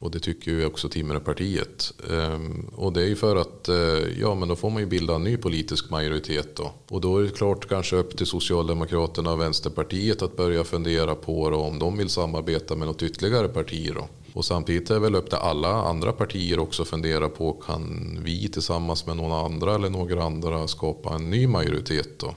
Och 0.00 0.10
det 0.10 0.20
tycker 0.20 0.50
ju 0.50 0.66
också 0.66 0.88
Timmerpartiet. 0.88 1.92
Ehm, 2.10 2.70
och 2.76 2.92
det 2.92 3.02
är 3.02 3.06
ju 3.06 3.16
för 3.16 3.36
att 3.36 3.68
eh, 3.68 4.18
ja, 4.20 4.34
men 4.34 4.48
då 4.48 4.56
får 4.56 4.70
man 4.70 4.82
ju 4.82 4.86
bilda 4.86 5.14
en 5.14 5.24
ny 5.24 5.36
politisk 5.36 5.90
majoritet 5.90 6.56
då. 6.56 6.72
Och 6.88 7.00
då 7.00 7.18
är 7.18 7.22
det 7.22 7.30
klart 7.30 7.68
kanske 7.68 7.96
upp 7.96 8.16
till 8.16 8.26
Socialdemokraterna 8.26 9.32
och 9.32 9.40
Vänsterpartiet 9.40 10.22
att 10.22 10.36
börja 10.36 10.64
fundera 10.64 11.14
på 11.14 11.50
då, 11.50 11.56
om 11.56 11.78
de 11.78 11.96
vill 11.96 12.08
samarbeta 12.08 12.76
med 12.76 12.88
något 12.88 13.02
ytterligare 13.02 13.48
parti 13.48 13.92
då. 13.94 14.08
Och 14.32 14.44
samtidigt 14.44 14.90
är 14.90 14.94
det 14.94 15.00
väl 15.00 15.14
upp 15.14 15.28
till 15.28 15.38
alla 15.38 15.68
andra 15.68 16.12
partier 16.12 16.58
också 16.58 16.82
att 16.82 16.88
fundera 16.88 17.28
på 17.28 17.52
kan 17.52 18.18
vi 18.24 18.48
tillsammans 18.48 19.06
med 19.06 19.16
någon 19.16 19.44
andra 19.52 19.74
eller 19.74 19.90
några 19.90 20.24
andra 20.24 20.68
skapa 20.68 21.14
en 21.14 21.30
ny 21.30 21.46
majoritet 21.46 22.18
då. 22.18 22.34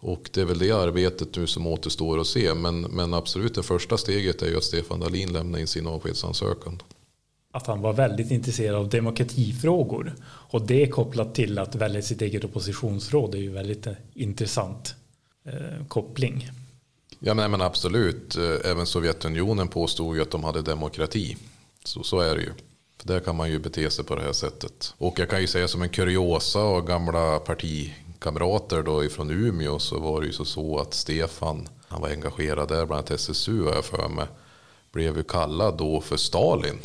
Och 0.00 0.30
det 0.32 0.40
är 0.40 0.44
väl 0.44 0.58
det 0.58 0.70
arbetet 0.70 1.36
nu 1.36 1.46
som 1.46 1.66
återstår 1.66 2.20
att 2.20 2.26
se. 2.26 2.54
Men, 2.54 2.80
men 2.80 3.14
absolut 3.14 3.54
det 3.54 3.62
första 3.62 3.96
steget 3.98 4.42
är 4.42 4.46
ju 4.46 4.56
att 4.56 4.64
Stefan 4.64 5.00
Dahlin 5.00 5.32
lämnar 5.32 5.58
in 5.58 5.66
sin 5.66 5.86
avskedsansökan 5.86 6.82
att 7.54 7.66
han 7.66 7.80
var 7.80 7.92
väldigt 7.92 8.30
intresserad 8.30 8.74
av 8.74 8.88
demokratifrågor. 8.88 10.14
Och 10.24 10.66
det 10.66 10.86
kopplat 10.86 11.34
till 11.34 11.58
att 11.58 11.74
välja 11.74 12.02
sitt 12.02 12.22
eget 12.22 12.44
oppositionsråd 12.44 13.34
är 13.34 13.38
ju 13.38 13.50
väldigt 13.50 13.86
eh, 13.86 13.92
intressant 14.14 14.94
eh, 15.44 15.86
koppling. 15.88 16.50
Ja 17.26 17.34
men, 17.34 17.50
men 17.50 17.60
absolut. 17.60 18.36
Eh, 18.36 18.70
även 18.70 18.86
Sovjetunionen 18.86 19.68
påstod 19.68 20.16
ju 20.16 20.22
att 20.22 20.30
de 20.30 20.44
hade 20.44 20.62
demokrati. 20.62 21.36
Så, 21.84 22.02
så 22.02 22.20
är 22.20 22.34
det 22.34 22.42
ju. 22.42 22.52
För 23.00 23.08
där 23.08 23.20
kan 23.20 23.36
man 23.36 23.50
ju 23.50 23.58
bete 23.58 23.90
sig 23.90 24.04
på 24.04 24.16
det 24.16 24.22
här 24.22 24.32
sättet. 24.32 24.94
Och 24.98 25.18
jag 25.18 25.30
kan 25.30 25.40
ju 25.40 25.46
säga 25.46 25.68
som 25.68 25.82
en 25.82 25.88
kuriosa 25.88 26.62
och 26.64 26.86
gamla 26.86 27.38
partikamrater 27.38 28.82
då 28.82 29.04
ifrån 29.04 29.30
Umeå 29.30 29.78
så 29.78 30.00
var 30.00 30.20
det 30.20 30.26
ju 30.26 30.32
så, 30.32 30.44
så 30.44 30.78
att 30.78 30.94
Stefan, 30.94 31.68
han 31.88 32.00
var 32.00 32.08
engagerad 32.08 32.68
där, 32.68 32.86
bland 32.86 32.92
annat 32.92 33.10
SSU 33.10 33.64
har 33.64 33.74
jag 33.74 33.84
för 33.84 34.08
mig, 34.08 34.26
blev 34.92 35.16
ju 35.16 35.22
kallad 35.22 35.78
då 35.78 36.00
för 36.00 36.16
Stalin. 36.16 36.78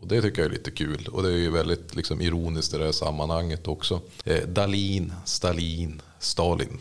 Och 0.00 0.08
det 0.08 0.22
tycker 0.22 0.42
jag 0.42 0.50
är 0.50 0.54
lite 0.56 0.70
kul. 0.70 1.08
Och 1.12 1.22
det 1.22 1.28
är 1.28 1.36
ju 1.36 1.50
väldigt 1.50 1.94
liksom, 1.94 2.20
ironiskt 2.20 2.74
i 2.74 2.78
det 2.78 2.84
här 2.84 2.92
sammanhanget 2.92 3.68
också. 3.68 4.00
Eh, 4.24 4.48
Dalin, 4.48 5.12
Stalin, 5.24 6.02
Stalin. 6.18 6.78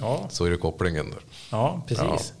Ja. 0.00 0.26
Så 0.30 0.44
är 0.44 0.50
det 0.50 0.56
kopplingen 0.56 1.10
där. 1.10 1.20
Ja, 1.50 1.82
precis. 1.88 2.32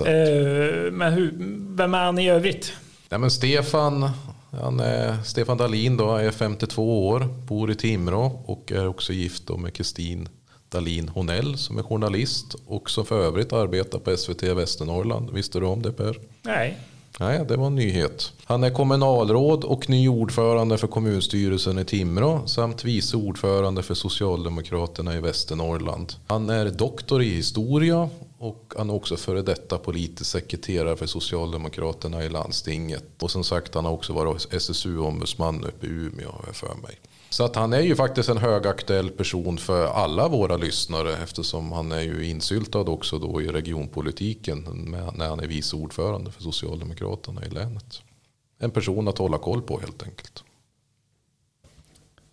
Ja, 0.00 0.06
eh, 0.06 0.92
men 0.92 1.12
hur, 1.12 1.34
vem 1.76 1.94
är 1.94 2.04
han 2.04 2.18
i 2.18 2.30
övrigt? 2.30 2.72
Ja, 3.08 3.18
men 3.18 3.30
Stefan, 3.30 4.10
han 4.50 4.80
är, 4.80 5.22
Stefan 5.22 5.56
Dalin 5.56 5.96
då, 5.96 6.16
är 6.16 6.30
52 6.30 7.08
år, 7.08 7.28
bor 7.46 7.70
i 7.70 7.74
Timrå 7.74 8.42
och 8.46 8.72
är 8.72 8.86
också 8.86 9.12
gift 9.12 9.48
med 9.58 9.74
Kristin 9.74 10.28
Dalin 10.68 11.08
Honell 11.08 11.58
som 11.58 11.78
är 11.78 11.82
journalist 11.82 12.54
och 12.66 12.90
som 12.90 13.06
för 13.06 13.24
övrigt 13.24 13.52
arbetar 13.52 13.98
på 13.98 14.16
SVT 14.16 14.42
Västernorrland. 14.42 15.30
Visste 15.30 15.60
du 15.60 15.66
om 15.66 15.82
det 15.82 15.92
Per? 15.92 16.16
Nej. 16.42 16.78
Nej, 17.18 17.44
det 17.48 17.56
var 17.56 17.66
en 17.66 17.74
nyhet. 17.74 18.32
Han 18.44 18.64
är 18.64 18.70
kommunalråd 18.70 19.64
och 19.64 19.88
ny 19.88 20.08
ordförande 20.08 20.78
för 20.78 20.86
kommunstyrelsen 20.86 21.78
i 21.78 21.84
Timrå 21.84 22.46
samt 22.46 22.84
vice 22.84 23.16
ordförande 23.16 23.82
för 23.82 23.94
Socialdemokraterna 23.94 25.16
i 25.16 25.20
Västernorrland. 25.20 26.12
Han 26.26 26.50
är 26.50 26.70
doktor 26.70 27.22
i 27.22 27.28
historia 27.28 28.08
och 28.38 28.74
han 28.76 28.90
är 28.90 28.94
också 28.94 29.16
före 29.16 29.42
detta 29.42 29.78
politisk 29.78 30.30
sekreterare 30.30 30.96
för 30.96 31.06
Socialdemokraterna 31.06 32.24
i 32.24 32.28
landstinget. 32.28 33.04
Och 33.22 33.30
som 33.30 33.44
sagt, 33.44 33.74
han 33.74 33.84
har 33.84 33.92
också 33.92 34.12
varit 34.12 34.52
SSU-ombudsman 34.52 35.64
uppe 35.64 35.86
i 35.86 35.90
Umeå 35.90 36.32
för 36.52 36.74
mig. 36.82 36.98
Så 37.32 37.44
att 37.44 37.56
han 37.56 37.72
är 37.72 37.80
ju 37.80 37.96
faktiskt 37.96 38.28
en 38.28 38.36
högaktuell 38.36 39.10
person 39.10 39.58
för 39.58 39.86
alla 39.86 40.28
våra 40.28 40.56
lyssnare 40.56 41.16
eftersom 41.16 41.72
han 41.72 41.92
är 41.92 42.00
ju 42.00 42.26
insyltad 42.26 42.80
också 42.80 43.18
då 43.18 43.42
i 43.42 43.48
regionpolitiken 43.48 44.86
när 45.14 45.28
han 45.28 45.40
är 45.40 45.46
vice 45.46 45.76
ordförande 45.76 46.30
för 46.30 46.42
Socialdemokraterna 46.42 47.44
i 47.46 47.50
länet. 47.50 48.02
En 48.58 48.70
person 48.70 49.08
att 49.08 49.18
hålla 49.18 49.38
koll 49.38 49.62
på 49.62 49.80
helt 49.80 50.02
enkelt. 50.02 50.44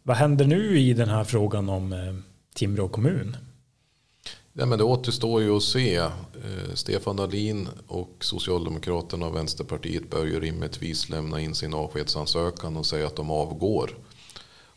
Vad 0.04 0.18
händer 0.18 0.46
nu 0.46 0.80
i 0.80 0.94
den 0.94 1.10
här 1.10 1.24
frågan 1.24 1.70
om 1.70 1.94
eh, 1.94 2.16
Timrå 2.54 2.88
kommun? 2.88 3.38
Ja, 4.54 4.66
men 4.66 4.78
det 4.78 4.84
återstår 4.84 5.42
ju 5.42 5.58
att 5.58 5.64
se. 5.64 5.96
Eh, 5.96 6.12
Stefan 6.74 7.16
Dahlin 7.16 7.68
och 7.88 8.16
Socialdemokraterna 8.20 9.28
och 9.28 9.36
Vänsterpartiet 9.36 10.10
bör 10.10 10.26
ju 10.26 10.40
rimligtvis 10.40 11.10
lämna 11.10 11.42
in 11.42 11.56
sin 11.56 11.74
avskedsansökan 11.74 12.78
och 12.78 12.86
säga 12.86 13.08
att 13.08 13.16
de 13.16 13.32
avgår. 13.32 13.92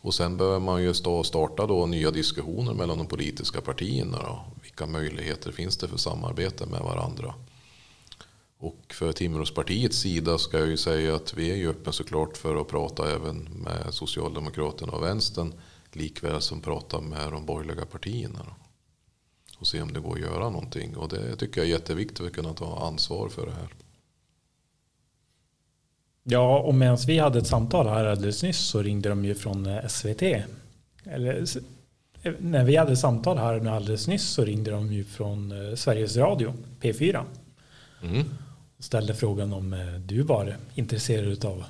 Och 0.00 0.14
sen 0.14 0.36
behöver 0.36 0.60
man 0.60 0.82
ju 0.82 0.94
stå 0.94 1.14
och 1.14 1.26
starta 1.26 1.66
då 1.66 1.86
nya 1.86 2.10
diskussioner 2.10 2.74
mellan 2.74 2.98
de 2.98 3.06
politiska 3.06 3.60
partierna. 3.60 4.18
Då. 4.18 4.44
Vilka 4.62 4.86
möjligheter 4.86 5.52
finns 5.52 5.76
det 5.76 5.88
för 5.88 5.96
samarbete 5.96 6.66
med 6.66 6.80
varandra? 6.80 7.34
Och 8.58 8.94
för 8.94 9.12
Timråspartiets 9.12 9.98
sida 9.98 10.38
ska 10.38 10.58
jag 10.58 10.68
ju 10.68 10.76
säga 10.76 11.14
att 11.14 11.34
vi 11.34 11.50
är 11.50 11.56
ju 11.56 11.70
öppna 11.70 11.92
såklart 11.92 12.36
för 12.36 12.60
att 12.60 12.68
prata 12.68 13.14
även 13.14 13.36
med 13.42 13.94
Socialdemokraterna 13.94 14.92
och 14.92 15.02
Vänstern. 15.02 15.54
Likväl 15.92 16.40
som 16.40 16.60
prata 16.60 17.00
med 17.00 17.32
de 17.32 17.46
borgerliga 17.46 17.86
partierna. 17.86 18.38
Då. 18.38 18.54
Och 19.58 19.66
se 19.66 19.82
om 19.82 19.92
det 19.92 20.00
går 20.00 20.14
att 20.14 20.20
göra 20.20 20.50
någonting. 20.50 20.96
Och 20.96 21.08
det 21.08 21.36
tycker 21.36 21.60
jag 21.60 21.68
är 21.68 21.72
jätteviktigt 21.72 22.26
att 22.26 22.32
kunna 22.32 22.54
ta 22.54 22.86
ansvar 22.86 23.28
för 23.28 23.46
det 23.46 23.52
här. 23.52 23.74
Ja, 26.22 26.58
och 26.58 26.74
medan 26.74 26.98
vi 27.06 27.18
hade 27.18 27.38
ett 27.38 27.46
samtal 27.46 27.88
här 27.88 28.04
alldeles 28.04 28.42
nyss 28.42 28.58
så 28.58 28.82
ringde 28.82 29.08
de 29.08 29.24
ju 29.24 29.34
från 29.34 29.66
eh, 29.66 29.86
SVT. 29.86 30.22
Eller, 31.04 31.44
när 32.38 32.64
vi 32.64 32.76
hade 32.76 32.96
samtal 32.96 33.38
här 33.38 33.66
alldeles 33.68 34.08
nyss 34.08 34.28
så 34.28 34.44
ringde 34.44 34.70
de 34.70 34.92
ju 34.92 35.04
från 35.04 35.52
eh, 35.52 35.74
Sveriges 35.74 36.16
Radio, 36.16 36.54
P4. 36.80 37.22
Mm. 38.02 38.24
ställde 38.78 39.14
frågan 39.14 39.52
om 39.52 39.72
eh, 39.72 39.94
du 39.94 40.22
var 40.22 40.56
intresserad 40.74 41.44
av. 41.44 41.64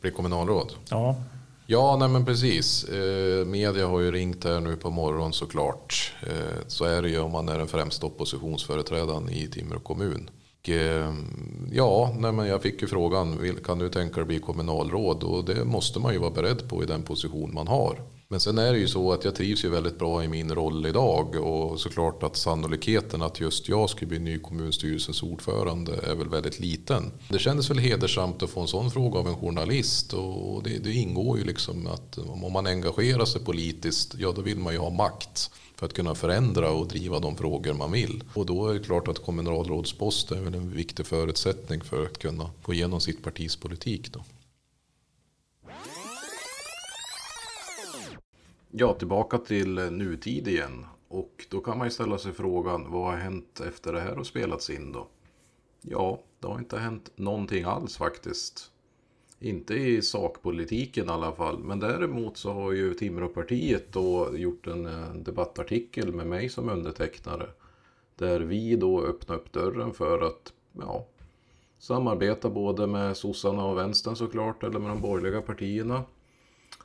Bli 0.00 0.10
kommunalråd? 0.10 0.72
Ja. 0.90 1.16
Ja, 1.66 1.96
nej 1.96 2.08
men 2.08 2.24
precis. 2.24 2.84
Eh, 2.84 3.46
media 3.46 3.86
har 3.86 4.00
ju 4.00 4.12
ringt 4.12 4.44
här 4.44 4.60
nu 4.60 4.76
på 4.76 4.90
morgonen 4.90 5.32
såklart. 5.32 6.14
Eh, 6.22 6.66
så 6.66 6.84
är 6.84 7.02
det 7.02 7.08
ju 7.08 7.20
om 7.20 7.32
man 7.32 7.48
är 7.48 7.58
den 7.58 7.68
främsta 7.68 8.06
oppositionsföreträdaren 8.06 9.28
i 9.30 9.48
Timrå 9.48 9.80
kommun. 9.80 10.30
Eh, 10.68 11.14
ja, 11.72 12.14
nej 12.18 12.32
men 12.32 12.46
jag 12.46 12.62
fick 12.62 12.82
ju 12.82 12.88
frågan, 12.88 13.56
kan 13.64 13.78
du 13.78 13.88
tänka 13.88 14.16
dig 14.16 14.24
bli 14.24 14.38
kommunalråd? 14.38 15.22
Och 15.22 15.44
det 15.44 15.64
måste 15.64 16.00
man 16.00 16.12
ju 16.12 16.18
vara 16.18 16.30
beredd 16.30 16.68
på 16.68 16.82
i 16.82 16.86
den 16.86 17.02
position 17.02 17.54
man 17.54 17.68
har. 17.68 18.00
Men 18.28 18.40
sen 18.40 18.58
är 18.58 18.72
det 18.72 18.78
ju 18.78 18.88
så 18.88 19.12
att 19.12 19.24
jag 19.24 19.34
trivs 19.34 19.64
ju 19.64 19.68
väldigt 19.68 19.98
bra 19.98 20.24
i 20.24 20.28
min 20.28 20.54
roll 20.54 20.86
idag 20.86 21.34
och 21.34 21.80
såklart 21.80 22.22
att 22.22 22.36
sannolikheten 22.36 23.22
att 23.22 23.40
just 23.40 23.68
jag 23.68 23.90
skulle 23.90 24.08
bli 24.08 24.18
ny 24.18 24.38
kommunstyrelsens 24.38 25.22
ordförande 25.22 25.92
är 25.92 26.14
väl 26.14 26.28
väldigt 26.28 26.60
liten. 26.60 27.12
Det 27.28 27.38
kändes 27.38 27.70
väl 27.70 27.78
hedersamt 27.78 28.42
att 28.42 28.50
få 28.50 28.60
en 28.60 28.68
sån 28.68 28.90
fråga 28.90 29.18
av 29.18 29.28
en 29.28 29.36
journalist 29.36 30.12
och 30.12 30.62
det, 30.62 30.78
det 30.78 30.92
ingår 30.92 31.38
ju 31.38 31.44
liksom 31.44 31.86
att 31.86 32.18
om 32.18 32.52
man 32.52 32.66
engagerar 32.66 33.24
sig 33.24 33.44
politiskt, 33.44 34.14
ja 34.18 34.32
då 34.36 34.42
vill 34.42 34.58
man 34.58 34.72
ju 34.72 34.78
ha 34.78 34.90
makt 34.90 35.50
för 35.76 35.86
att 35.86 35.92
kunna 35.92 36.14
förändra 36.14 36.70
och 36.70 36.88
driva 36.88 37.18
de 37.18 37.36
frågor 37.36 37.72
man 37.72 37.92
vill. 37.92 38.24
Och 38.34 38.46
då 38.46 38.68
är 38.68 38.74
det 38.74 38.84
klart 38.84 39.08
att 39.08 39.24
kommunalrådsposten 39.24 40.38
är 40.38 40.42
väl 40.42 40.54
en 40.54 40.70
viktig 40.70 41.06
förutsättning 41.06 41.80
för 41.80 42.04
att 42.04 42.18
kunna 42.18 42.50
få 42.62 42.74
igenom 42.74 43.00
sitt 43.00 43.22
partis 43.22 43.56
politik. 43.56 44.12
Då. 44.12 44.24
Ja, 48.78 48.94
tillbaka 48.94 49.38
till 49.38 49.74
nutid 49.74 50.48
igen. 50.48 50.86
Och 51.08 51.46
då 51.50 51.60
kan 51.60 51.78
man 51.78 51.86
ju 51.86 51.90
ställa 51.90 52.18
sig 52.18 52.32
frågan, 52.32 52.90
vad 52.90 53.04
har 53.04 53.16
hänt 53.16 53.60
efter 53.60 53.92
det 53.92 54.00
här 54.00 54.16
har 54.16 54.24
spelats 54.24 54.70
in 54.70 54.92
då? 54.92 55.08
Ja, 55.80 56.22
det 56.40 56.46
har 56.46 56.58
inte 56.58 56.78
hänt 56.78 57.10
någonting 57.16 57.64
alls 57.64 57.96
faktiskt. 57.96 58.70
Inte 59.38 59.74
i 59.74 60.02
sakpolitiken 60.02 61.06
i 61.06 61.10
alla 61.10 61.32
fall, 61.32 61.58
men 61.58 61.80
däremot 61.80 62.36
så 62.36 62.52
har 62.52 62.72
ju 62.72 62.94
Timråpartiet 62.94 63.92
då 63.92 64.36
gjort 64.36 64.66
en 64.66 64.88
debattartikel 65.22 66.12
med 66.12 66.26
mig 66.26 66.48
som 66.48 66.68
undertecknare. 66.68 67.46
Där 68.16 68.40
vi 68.40 68.76
då 68.76 69.02
öppnar 69.02 69.36
upp 69.36 69.52
dörren 69.52 69.94
för 69.94 70.20
att 70.20 70.52
ja, 70.72 71.06
samarbeta 71.78 72.50
både 72.50 72.86
med 72.86 73.16
sossarna 73.16 73.64
och 73.64 73.78
vänstern 73.78 74.16
såklart, 74.16 74.62
eller 74.62 74.78
med 74.78 74.90
de 74.90 75.00
borgerliga 75.00 75.42
partierna. 75.42 76.04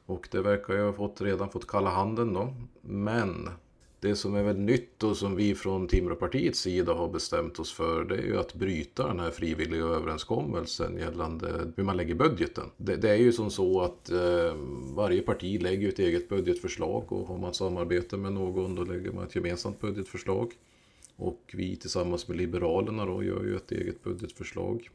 Och 0.05 0.27
det 0.31 0.41
verkar 0.41 0.73
ju 0.73 0.81
ha 0.81 0.93
fått, 0.93 1.21
redan 1.21 1.49
fått 1.49 1.67
kalla 1.67 1.89
handen 1.89 2.33
då. 2.33 2.53
Men 2.81 3.49
det 4.01 4.15
som 4.15 4.35
är 4.35 4.43
väl 4.43 4.59
nytt 4.59 5.03
och 5.03 5.17
som 5.17 5.35
vi 5.35 5.55
från 5.55 5.87
Timråpartiets 5.87 6.59
sida 6.59 6.93
har 6.93 7.09
bestämt 7.09 7.59
oss 7.59 7.73
för 7.73 8.05
det 8.05 8.15
är 8.15 8.21
ju 8.21 8.37
att 8.37 8.53
bryta 8.53 9.07
den 9.07 9.19
här 9.19 9.31
frivilliga 9.31 9.83
överenskommelsen 9.83 10.97
gällande 10.97 11.71
hur 11.75 11.83
man 11.83 11.97
lägger 11.97 12.15
budgeten. 12.15 12.63
Det, 12.77 12.95
det 12.95 13.09
är 13.09 13.15
ju 13.15 13.31
som 13.31 13.51
så 13.51 13.81
att 13.81 14.09
eh, 14.11 14.55
varje 14.95 15.21
parti 15.21 15.61
lägger 15.61 15.89
ett 15.89 15.99
eget 15.99 16.29
budgetförslag 16.29 17.11
och 17.11 17.27
har 17.27 17.37
man 17.37 17.53
samarbete 17.53 18.17
med 18.17 18.33
någon 18.33 18.75
då 18.75 18.83
lägger 18.83 19.11
man 19.11 19.23
ett 19.23 19.35
gemensamt 19.35 19.81
budgetförslag. 19.81 20.53
Och 21.15 21.51
vi 21.53 21.75
tillsammans 21.75 22.27
med 22.27 22.37
Liberalerna 22.37 23.05
då 23.05 23.23
gör 23.23 23.43
ju 23.43 23.55
ett 23.55 23.71
eget 23.71 24.03
budgetförslag. 24.03 24.89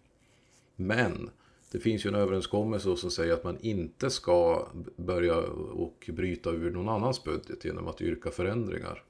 Men 0.76 1.30
det 1.72 1.80
finns 1.80 2.06
ju 2.06 2.08
en 2.08 2.14
överenskommelse 2.14 2.96
som 2.96 3.10
säger 3.10 3.34
att 3.34 3.44
man 3.44 3.58
inte 3.60 4.10
ska 4.10 4.68
börja 4.96 5.36
och 5.72 6.10
bryta 6.12 6.50
ur 6.50 6.70
någon 6.70 6.88
annans 6.88 7.24
budget 7.24 7.64
genom 7.64 7.88
att 7.88 8.00
yrka 8.00 8.30
förändringar. 8.30 9.02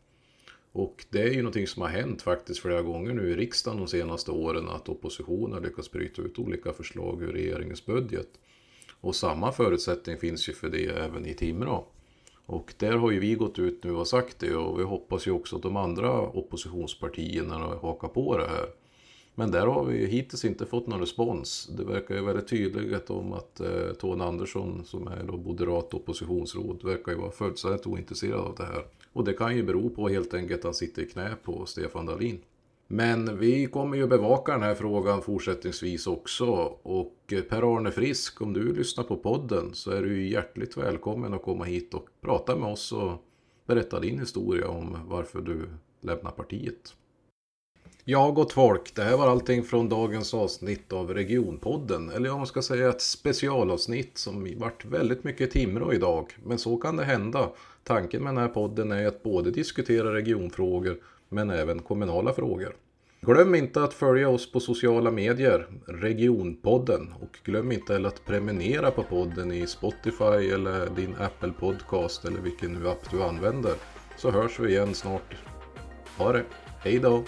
Och 0.72 1.04
det 1.10 1.22
är 1.22 1.30
ju 1.30 1.42
någonting 1.42 1.66
som 1.66 1.82
har 1.82 1.88
hänt 1.88 2.22
faktiskt 2.22 2.60
flera 2.60 2.82
gånger 2.82 3.14
nu 3.14 3.30
i 3.30 3.36
riksdagen 3.36 3.78
de 3.78 3.88
senaste 3.88 4.30
åren 4.30 4.68
att 4.68 4.88
oppositionen 4.88 5.52
har 5.52 5.60
lyckats 5.60 5.90
bryta 5.90 6.22
ut 6.22 6.38
olika 6.38 6.72
förslag 6.72 7.22
ur 7.22 7.32
regeringens 7.32 7.86
budget. 7.86 8.28
Och 9.00 9.16
samma 9.16 9.52
förutsättning 9.52 10.18
finns 10.18 10.48
ju 10.48 10.52
för 10.52 10.68
det 10.68 10.86
även 10.86 11.26
i 11.26 11.34
Timrå. 11.34 11.86
Och 12.46 12.74
där 12.78 12.92
har 12.92 13.10
ju 13.10 13.20
vi 13.20 13.34
gått 13.34 13.58
ut 13.58 13.84
nu 13.84 13.92
och 13.92 14.08
sagt 14.08 14.38
det 14.38 14.54
och 14.54 14.80
vi 14.80 14.84
hoppas 14.84 15.26
ju 15.26 15.30
också 15.30 15.56
att 15.56 15.62
de 15.62 15.76
andra 15.76 16.20
oppositionspartierna 16.20 17.56
hakar 17.56 18.08
på 18.08 18.38
det 18.38 18.46
här. 18.46 18.66
Men 19.38 19.50
där 19.50 19.66
har 19.66 19.84
vi 19.84 20.06
hittills 20.06 20.44
inte 20.44 20.66
fått 20.66 20.86
någon 20.86 21.00
respons. 21.00 21.70
Det 21.76 21.84
verkar 21.84 22.14
ju 22.14 22.24
väldigt 22.24 22.48
tydligt 22.48 23.10
om 23.10 23.32
att 23.32 23.60
eh, 23.60 23.92
Tony 24.00 24.24
Andersson 24.24 24.84
som 24.84 25.06
är 25.08 25.22
då 25.22 25.36
moderat 25.36 25.94
oppositionsråd 25.94 26.84
verkar 26.84 27.12
ju 27.12 27.18
vara 27.18 27.30
fullständigt 27.30 27.86
ointresserad 27.86 28.40
av 28.40 28.54
det 28.54 28.64
här. 28.64 28.84
Och 29.12 29.24
det 29.24 29.32
kan 29.32 29.56
ju 29.56 29.62
bero 29.62 29.90
på 29.90 30.08
helt 30.08 30.34
enkelt 30.34 30.58
att 30.58 30.64
han 30.64 30.74
sitter 30.74 31.02
i 31.02 31.06
knä 31.06 31.36
på 31.42 31.66
Stefan 31.66 32.06
Dahlin. 32.06 32.40
Men 32.88 33.38
vi 33.38 33.66
kommer 33.66 33.96
ju 33.96 34.06
bevaka 34.06 34.52
den 34.52 34.62
här 34.62 34.74
frågan 34.74 35.22
fortsättningsvis 35.22 36.06
också. 36.06 36.46
Och 36.82 37.16
eh, 37.32 37.42
Per-Arne 37.42 37.90
Frisk, 37.90 38.42
om 38.42 38.52
du 38.52 38.74
lyssnar 38.74 39.04
på 39.04 39.16
podden 39.16 39.74
så 39.74 39.90
är 39.90 40.02
du 40.02 40.28
hjärtligt 40.28 40.76
välkommen 40.76 41.34
att 41.34 41.42
komma 41.42 41.64
hit 41.64 41.94
och 41.94 42.08
prata 42.20 42.56
med 42.56 42.72
oss 42.72 42.92
och 42.92 43.22
berätta 43.66 44.00
din 44.00 44.18
historia 44.18 44.68
om 44.68 44.98
varför 45.08 45.40
du 45.40 45.68
lämnar 46.00 46.30
partiet. 46.30 46.94
Ja, 48.08 48.30
gott 48.30 48.52
folk. 48.52 48.94
Det 48.94 49.02
här 49.02 49.16
var 49.16 49.28
allting 49.28 49.64
från 49.64 49.88
dagens 49.88 50.34
avsnitt 50.34 50.92
av 50.92 51.14
Regionpodden. 51.14 52.10
Eller 52.10 52.30
om 52.30 52.36
man 52.36 52.46
ska 52.46 52.62
säga 52.62 52.88
ett 52.88 53.02
specialavsnitt 53.02 54.18
som 54.18 54.58
varit 54.58 54.84
väldigt 54.84 55.24
mycket 55.24 55.50
Timrå 55.50 55.92
idag. 55.92 56.36
Men 56.44 56.58
så 56.58 56.76
kan 56.76 56.96
det 56.96 57.04
hända. 57.04 57.50
Tanken 57.84 58.22
med 58.22 58.34
den 58.34 58.42
här 58.42 58.48
podden 58.48 58.92
är 58.92 59.06
att 59.06 59.22
både 59.22 59.50
diskutera 59.50 60.14
regionfrågor 60.14 60.96
men 61.28 61.50
även 61.50 61.82
kommunala 61.82 62.32
frågor. 62.32 62.76
Glöm 63.20 63.54
inte 63.54 63.82
att 63.82 63.94
följa 63.94 64.28
oss 64.28 64.52
på 64.52 64.60
sociala 64.60 65.10
medier, 65.10 65.66
Regionpodden. 65.86 67.14
Och 67.20 67.38
glöm 67.44 67.72
inte 67.72 67.92
heller 67.92 68.08
att 68.08 68.24
prenumerera 68.24 68.90
på 68.90 69.02
podden 69.02 69.52
i 69.52 69.66
Spotify 69.66 70.50
eller 70.52 70.90
din 70.96 71.14
Apple 71.20 71.52
Podcast 71.52 72.24
eller 72.24 72.40
vilken 72.40 72.72
nu 72.72 72.88
app 72.88 73.10
du 73.10 73.22
använder. 73.22 73.74
Så 74.16 74.30
hörs 74.30 74.60
vi 74.60 74.68
igen 74.68 74.94
snart. 74.94 75.34
Ha 76.18 76.32
det! 76.32 76.44
Hej 76.82 76.98
då! 76.98 77.24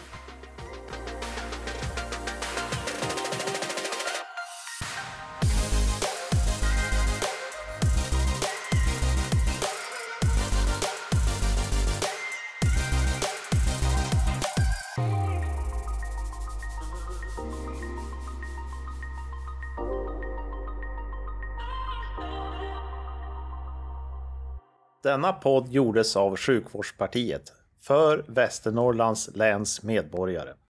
Denna 25.09 25.33
podd 25.33 25.69
gjordes 25.69 26.17
av 26.17 26.37
Sjukvårdspartiet 26.37 27.53
för 27.81 28.25
Västernorrlands 28.29 29.31
läns 29.35 29.83
medborgare. 29.83 30.51